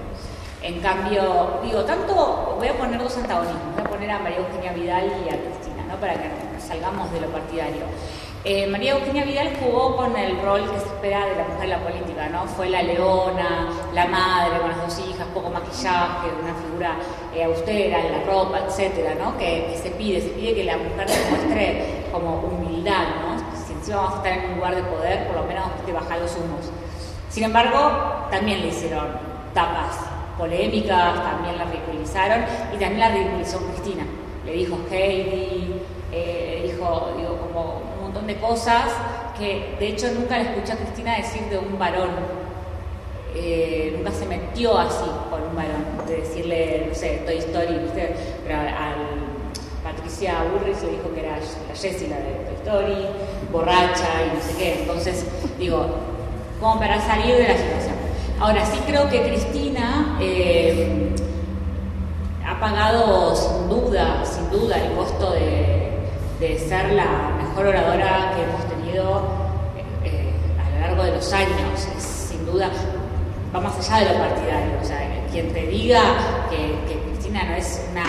[0.62, 4.74] En cambio, digo, tanto voy a poner dos antagonismos, voy a poner a María Eugenia
[4.74, 5.98] Vidal y a Cristina, ¿no?
[5.98, 6.30] Para que
[6.62, 7.90] salgamos de lo partidario.
[8.46, 11.70] Eh, María Eugenia Vidal jugó con el rol que se espera de la mujer en
[11.70, 12.46] la política, ¿no?
[12.46, 16.98] Fue la leona, la madre con las dos hijas, poco maquillaje, una figura
[17.34, 19.38] eh, austera en la ropa, etcétera, ¿no?
[19.38, 23.56] Que, se pide, se pide que la mujer demuestre como humildad, ¿no?
[23.66, 26.20] Si encima vamos a estar en un lugar de poder, por lo menos te bajar
[26.20, 26.70] los humos.
[27.30, 29.08] Sin embargo, también le hicieron
[29.54, 30.00] tapas
[30.38, 32.44] polémicas, también la ridiculizaron
[32.76, 34.04] y también la ridiculizó Cristina.
[34.46, 35.82] Le dijo Heidi,
[36.12, 37.83] eh, dijo, digo, como
[38.22, 38.86] de cosas
[39.38, 42.12] que de hecho nunca le escuché a Cristina decir de un varón.
[43.36, 47.80] Eh, nunca se metió así con un varón, de decirle, no sé, Toy Story,
[48.46, 48.94] pero a
[49.84, 53.08] Patricia Burris le dijo que era la Jessie, la de Toy Story,
[53.52, 54.80] borracha y no sé qué.
[54.82, 55.26] Entonces,
[55.58, 55.88] digo,
[56.60, 57.96] como para salir de la situación.
[58.40, 61.16] Ahora, sí creo que Cristina eh,
[62.46, 65.90] ha pagado sin duda, sin duda, el costo de,
[66.40, 69.22] de ser la mejor oradora que hemos tenido
[69.78, 71.88] eh, eh, a lo largo de los años.
[71.96, 72.72] Es, sin duda,
[73.56, 74.74] va más allá de lo partidario.
[74.82, 74.98] O sea,
[75.32, 76.02] quien te diga
[76.50, 76.74] que,
[77.12, 78.06] Cristina no es una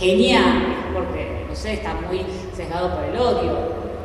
[0.00, 0.40] genia,
[0.92, 3.56] porque, no sé, está muy sesgado por el odio.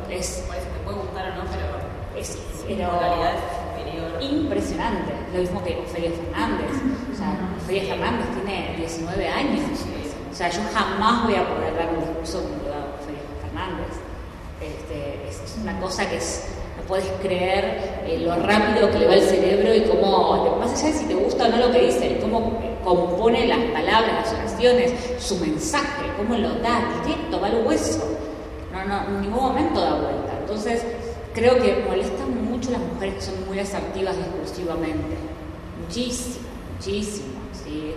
[0.08, 2.38] Es, te puede gustar o no, pero es
[4.20, 5.12] impresionante.
[5.32, 6.70] Lo mismo que Ofelia Fernández.
[7.12, 9.60] O sea, Ofelia Fernández tiene 19 años.
[10.30, 14.03] O sea, yo jamás voy a poder dar un discurso como lo da Ofelia Fernández.
[14.64, 16.44] Este, es, una cosa que es,
[16.76, 20.92] no puedes creer eh, lo rápido que le va el cerebro y cómo, más allá
[20.92, 24.92] de si te gusta o no lo que dice, cómo compone las palabras, las oraciones,
[25.18, 28.04] su mensaje, cómo lo da directo, va al hueso.
[28.72, 30.36] No, en ningún momento da vuelta.
[30.40, 30.84] Entonces,
[31.32, 35.16] creo que molestan mucho las mujeres que son muy asertivas discursivamente.
[35.80, 36.46] Muchísimo,
[36.76, 37.34] muchísimo.
[37.52, 37.94] ¿sí?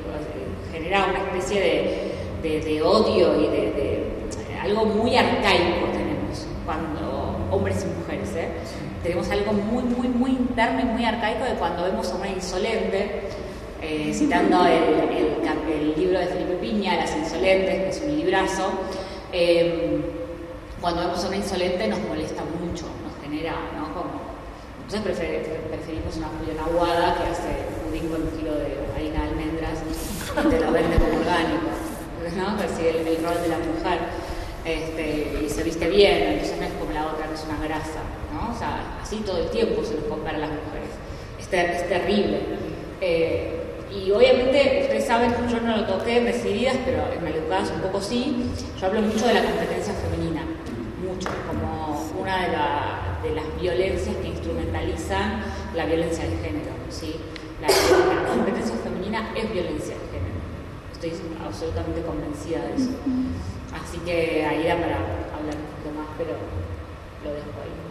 [0.71, 4.07] Genera una especie de, odio y de,
[4.61, 5.87] algo muy arcaico
[6.67, 8.49] cuando hombres y mujeres, ¿eh?
[9.01, 13.21] tenemos algo muy, muy, muy interno y muy arcaico de cuando vemos a una insolente,
[13.81, 18.71] eh, citando el, libro de Felipe Piña, Las Insolentes, que es un librazo,
[19.31, 20.01] eh,
[20.81, 23.93] cuando vemos a una insolente nos molesta mucho, nos genera, ¿no?
[23.93, 24.27] Como,
[25.03, 27.49] preferimos una Juliana Aguada que hace
[27.83, 31.71] pudín con un kilo de harina de almendras y te lo vende como orgánico,
[32.37, 32.47] ¿no?
[32.61, 34.26] Así el, el rol de la mujer.
[34.67, 38.03] Este, y se viste bien, entonces no es como la otra que es una grasa,
[38.33, 38.53] ¿no?
[38.53, 40.89] O sea, así todo el tiempo se nos compara a las mujeres.
[41.39, 42.41] Es, terrible.
[42.99, 47.79] Eh, y obviamente, ustedes saben, yo no lo toqué en decididas, pero en maleducadas un
[47.79, 48.51] poco sí.
[48.77, 50.41] Yo hablo mucho de la competencia femenina,
[51.01, 55.43] mucho, como una de, de las violencias que instrumentalizan
[55.75, 56.71] la violencia de género.
[56.89, 57.15] ¿sí?
[57.61, 60.35] La, la competencia femenina es violencia de género.
[60.91, 61.13] Estoy
[61.45, 62.91] absolutamente convencida de eso.
[63.73, 66.31] Así que ahí da para hablar un poquito más, pero
[67.23, 67.87] lo dejo ahí.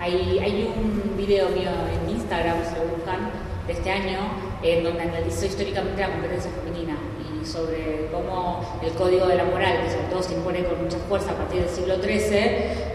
[0.00, 3.30] Hay, un video mío en Instagram, si lo buscan,
[3.66, 4.18] de este año,
[4.62, 9.82] en donde analizo históricamente la competencia femenina y sobre cómo el código de la moral,
[9.84, 12.38] que sobre todo se impone con mucha fuerza a partir del siglo XIII,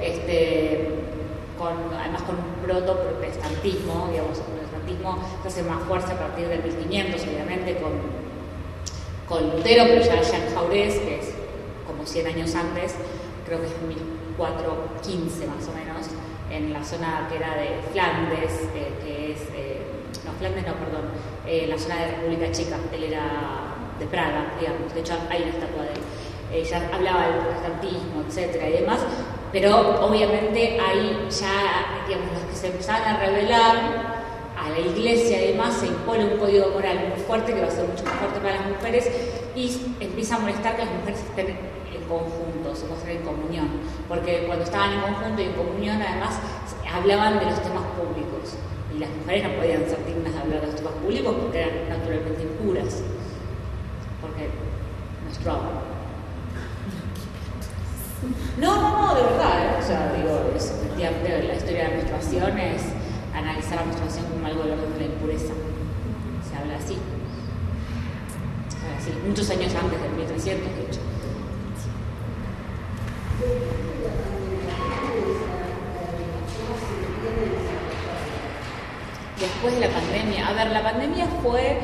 [0.01, 0.89] este,
[1.57, 6.63] con, además con un proto-protestantismo, digamos, el protestantismo se hace más fuerza a partir del
[6.63, 8.22] 1500, obviamente, con
[9.27, 11.33] con Lutero, pero ya Jean Jaurès, que es
[11.87, 12.95] como 100 años antes,
[13.45, 16.07] creo que es 1415 más o menos,
[16.49, 19.81] en la zona que era de Flandes, eh, que es, eh,
[20.25, 21.09] no, Flandes no, perdón,
[21.47, 25.51] eh, la zona de República Checa, él era de Praga, digamos, de hecho hay una
[25.51, 25.99] estatua de él.
[26.53, 28.99] Ella hablaba del protestantismo, etcétera y demás,
[29.51, 33.75] pero obviamente ahí ya, digamos, los que se empezaban a rebelar
[34.63, 37.71] a la iglesia y demás se impone un código moral muy fuerte que va a
[37.71, 39.11] ser mucho más fuerte para las mujeres
[39.55, 43.67] y empieza a molestar que las mujeres estén en conjunto, se muestren en comunión,
[44.07, 46.39] porque cuando estaban en conjunto y en comunión además
[46.91, 48.55] hablaban de los temas públicos
[48.95, 51.89] y las mujeres no podían ser dignas de hablar de los temas públicos porque eran
[51.89, 53.01] naturalmente impuras,
[54.21, 54.49] porque
[55.23, 55.83] nuestro.
[58.57, 59.77] No, no, no, de verdad, ¿eh?
[59.79, 62.83] o sea, digo, es, la historia de la menstruación es
[63.33, 65.53] analizar la menstruación como algo de de la impureza.
[66.47, 66.97] Se habla así.
[68.97, 69.11] así.
[69.27, 70.99] Muchos años antes del 1300, de hecho.
[79.39, 80.47] Después de la pandemia.
[80.47, 81.79] A ver, la pandemia fue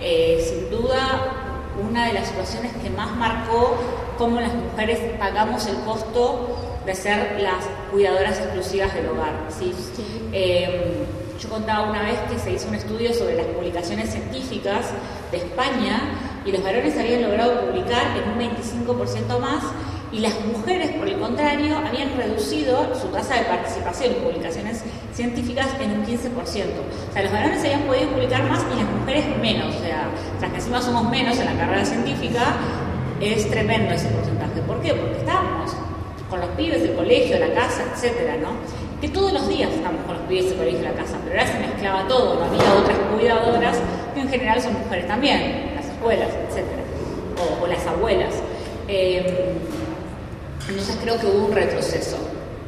[0.00, 1.42] eh, sin duda
[1.80, 3.76] una de las situaciones que más marcó
[4.18, 9.32] cómo las mujeres pagamos el costo de ser las cuidadoras exclusivas del hogar.
[9.48, 9.72] ¿sí?
[10.32, 11.04] Eh,
[11.40, 14.86] yo contaba una vez que se hizo un estudio sobre las publicaciones científicas
[15.30, 16.00] de España
[16.44, 19.64] y los varones habían logrado publicar en un 25% más
[20.14, 25.66] y las mujeres, por el contrario, habían reducido su tasa de participación en publicaciones científicas
[25.80, 26.30] en un 15%.
[26.36, 29.74] O sea, los varones habían podido publicar más y las mujeres menos.
[29.74, 30.06] O sea,
[30.38, 32.42] tras que encima somos menos en la carrera científica,
[33.20, 34.60] es tremendo ese porcentaje.
[34.64, 34.94] ¿Por qué?
[34.94, 35.72] Porque estábamos
[36.30, 38.50] con los pibes del colegio, la casa, etcétera, ¿no?
[39.00, 41.58] Que todos los días estamos con los pibes del colegio, la casa, pero ahora se
[41.58, 43.78] mezclaba todo, no había otras cuidadoras
[44.14, 46.82] que en general son mujeres también, las escuelas, etcétera,
[47.60, 48.34] o, las abuelas.
[48.88, 49.54] Eh,
[50.68, 52.16] entonces creo que hubo un retroceso.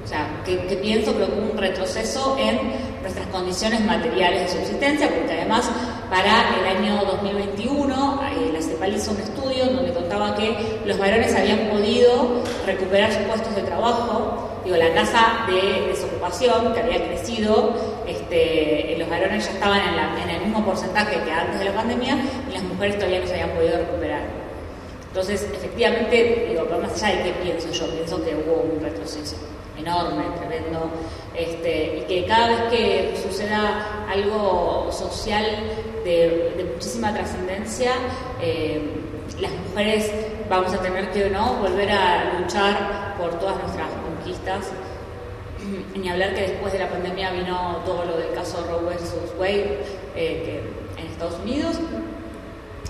[0.05, 2.59] O sea, que, pienso que hubo un retroceso en
[3.07, 5.71] nuestras condiciones materiales de subsistencia, porque además
[6.11, 11.33] para el año 2021 eh, la CEPAL hizo un estudio donde contaba que los varones
[11.37, 17.77] habían podido recuperar sus puestos de trabajo, digo, la tasa de desocupación que había crecido,
[18.09, 22.19] este, los varones ya estaban en, en el mismo porcentaje que antes de la pandemia
[22.51, 24.23] y las mujeres todavía no se habían podido recuperar.
[25.11, 29.37] Entonces, efectivamente, digo, más allá de qué pienso yo, pienso que hubo un retroceso
[29.79, 30.91] enorme, tremendo,
[31.35, 35.45] este, y que cada vez que suceda algo social
[36.05, 37.93] de, muchísima trascendencia,
[38.41, 38.81] eh,
[39.41, 40.11] las mujeres
[40.49, 41.55] vamos a tener que ¿no?
[41.55, 44.71] volver a luchar por todas nuestras conquistas.
[45.97, 49.79] Ni hablar que después de la pandemia vino todo lo del caso Roe versus Wade
[50.15, 50.61] eh,
[50.99, 51.77] en Estados Unidos,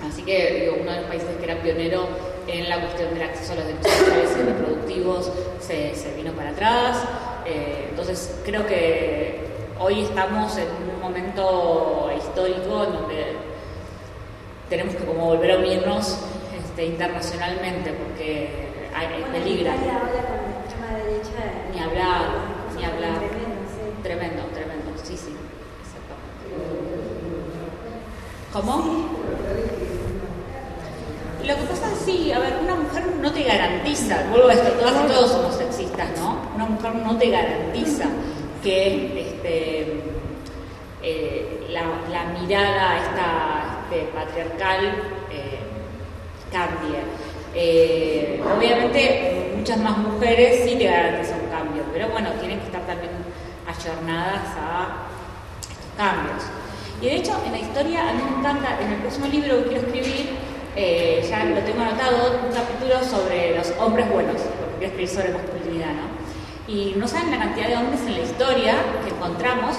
[0.05, 2.07] Así que digo, uno de los países que era pionero
[2.47, 7.03] en la cuestión del acceso a los derechos sexuales y reproductivos se, vino para atrás.
[7.45, 9.47] Eh, entonces creo que
[9.79, 13.35] hoy estamos en un momento histórico en donde
[14.69, 16.19] tenemos que como volver a unirnos
[16.57, 18.49] este, internacionalmente porque
[18.95, 19.73] hay, peligra.
[21.73, 22.21] Ni hablar,
[22.75, 23.21] ni hablar.
[24.03, 25.35] Tremendo, tremendo, sí, sí,
[25.83, 26.15] exacto.
[28.53, 29.17] ¿Cómo?
[31.47, 34.69] Lo que pasa es sí, a ver, una mujer no te garantiza, vuelvo a esto,
[34.71, 36.41] todas y todos somos sexistas, ¿no?
[36.53, 38.03] Una mujer no te garantiza
[38.61, 40.01] que este,
[41.01, 44.87] eh, la, mirada esta este, patriarcal
[45.31, 45.59] eh,
[46.51, 46.99] cambie.
[47.55, 52.85] Eh, obviamente muchas más mujeres sí te garantizan un cambio, pero bueno, tienen que estar
[52.85, 53.11] también
[53.65, 55.07] ayornadas a
[55.61, 56.43] estos cambios.
[57.01, 59.69] Y de hecho, en la historia, a mí me encanta, en el próximo libro que
[59.69, 60.46] quiero escribir,
[60.79, 65.29] eh, ya lo tengo anotado, un capítulo sobre los hombres buenos, porque quiero escribir sobre
[65.29, 66.71] masculinidad, ¿no?
[66.71, 69.75] Y no saben la cantidad de hombres en la historia que encontramos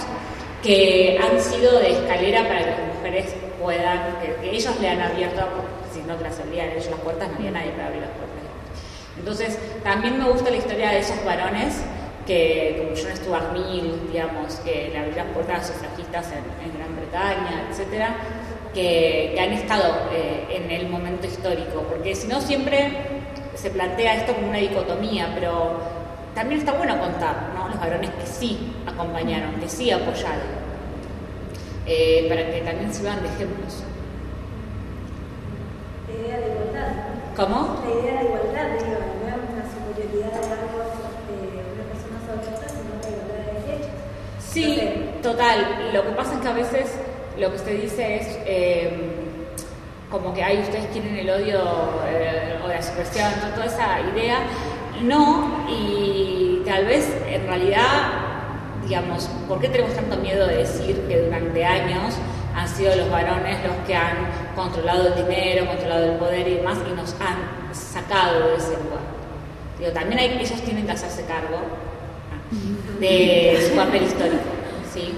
[0.60, 3.26] que han sido de escalera para que las mujeres
[3.62, 5.46] puedan, que, ellos le han abierto,
[5.94, 8.38] si no te las abrían ellos las puertas, no había nadie para abrir las puertas.
[9.16, 11.80] Entonces, también me gusta la historia de esos varones
[12.26, 16.76] que, como John Stuart Mill, digamos, que le abrieron las puertas a sufragistas en, en
[16.76, 18.16] Gran Bretaña, etcétera,
[18.74, 22.90] que, han estado eh, en el momento histórico, porque si no siempre
[23.54, 25.80] se plantea esto como una dicotomía, pero
[26.34, 27.68] también está bueno contar ¿no?
[27.68, 30.46] los varones que sí acompañaron, que sí apoyaron,
[31.86, 33.82] eh, para que también sirvan de ejemplos.
[36.08, 36.92] La idea de igualdad.
[37.36, 37.80] ¿Cómo?
[37.84, 40.78] La idea de igualdad, digo, no es una superioridad de algo
[41.28, 43.92] de una persona sobre otra, sino la igualdad de derechos.
[44.38, 44.80] Sí,
[45.22, 45.90] total.
[45.92, 47.07] Lo que pasa es que a veces
[47.38, 48.90] lo que usted dice es eh,
[50.10, 51.60] como que hay ustedes quieren el odio
[52.06, 54.38] eh, o la supresión, toda esa idea.
[55.02, 58.12] No, y tal vez en realidad,
[58.84, 62.14] digamos, ¿por qué tenemos tanto miedo de decir que durante años
[62.56, 64.16] han sido los varones los que han
[64.56, 69.06] controlado el dinero, controlado el poder y demás y nos han sacado de ese lugar?
[69.78, 71.60] Digo, también hay, ellos tienen que hacerse cargo
[72.98, 74.42] de su papel histórico,
[74.92, 75.14] ¿sí?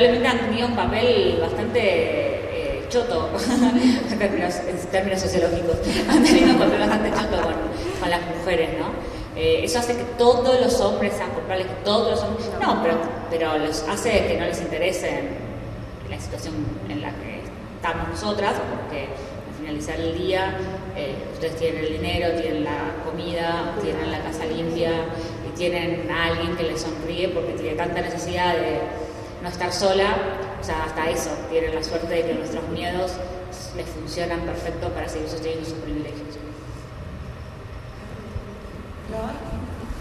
[0.00, 3.30] Lamentablemente han tenido un papel bastante eh, choto
[4.10, 4.18] en,
[4.90, 5.76] términos, sociológicos,
[6.08, 8.86] han tenido un papel bastante choto con, las mujeres, ¿no?
[9.34, 12.98] Eh, eso hace que todos los hombres sean culpables, que todos los hombres, no, pero,
[13.30, 15.22] pero los hace que no les interese
[16.08, 16.54] la situación
[16.88, 17.40] en la que
[17.74, 20.56] estamos nosotras, porque al finalizar el día
[20.96, 24.92] eh, ustedes tienen el dinero, tienen la comida, tienen la casa limpia
[25.46, 28.78] y tienen a alguien que les sonríe porque tiene tanta necesidad de
[29.46, 30.16] no estar sola,
[30.60, 33.12] o sea, hasta eso, tienen la suerte de que nuestros miedos
[33.76, 36.34] les funcionan perfecto para seguir sosteniendo sus privilegios.
[39.08, 39.30] ¿No?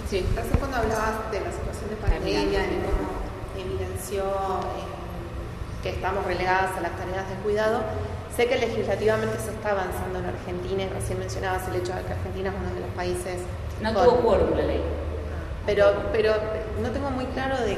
[0.10, 0.26] Sí.
[0.36, 3.22] Recién cuando hablabas de la situación de pandemia y cómo
[3.56, 7.84] evidenció eh, que estamos relegadas a las tareas de cuidado,
[8.36, 12.14] sé que legislativamente se está avanzando en Argentina y recién mencionabas el hecho de que
[12.14, 13.42] Argentina es uno de los países...
[13.80, 14.82] No tuvo quórum la ley.
[15.68, 16.34] Pero, pero
[16.82, 17.78] no tengo muy claro de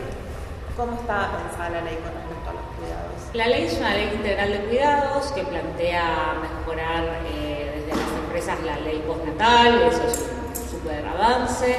[0.77, 3.33] cómo está pensada la ley con respecto a los cuidados.
[3.33, 8.63] La ley es una ley integral de cuidados que plantea mejorar eh, desde las empresas
[8.63, 11.77] la ley postnatal, eso es un super avance,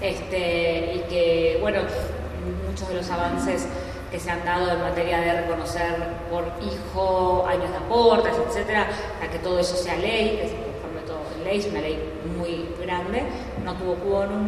[0.00, 1.80] este, y que, bueno,
[2.66, 3.68] muchos de los avances
[4.10, 5.94] que se han dado en materia de reconocer
[6.30, 8.86] por hijo años de aportes, etcétera,
[9.22, 11.98] a que todo eso sea ley, es conforme todo en ley, es una ley
[12.38, 13.24] muy grande,
[13.62, 14.46] no tuvo quórum,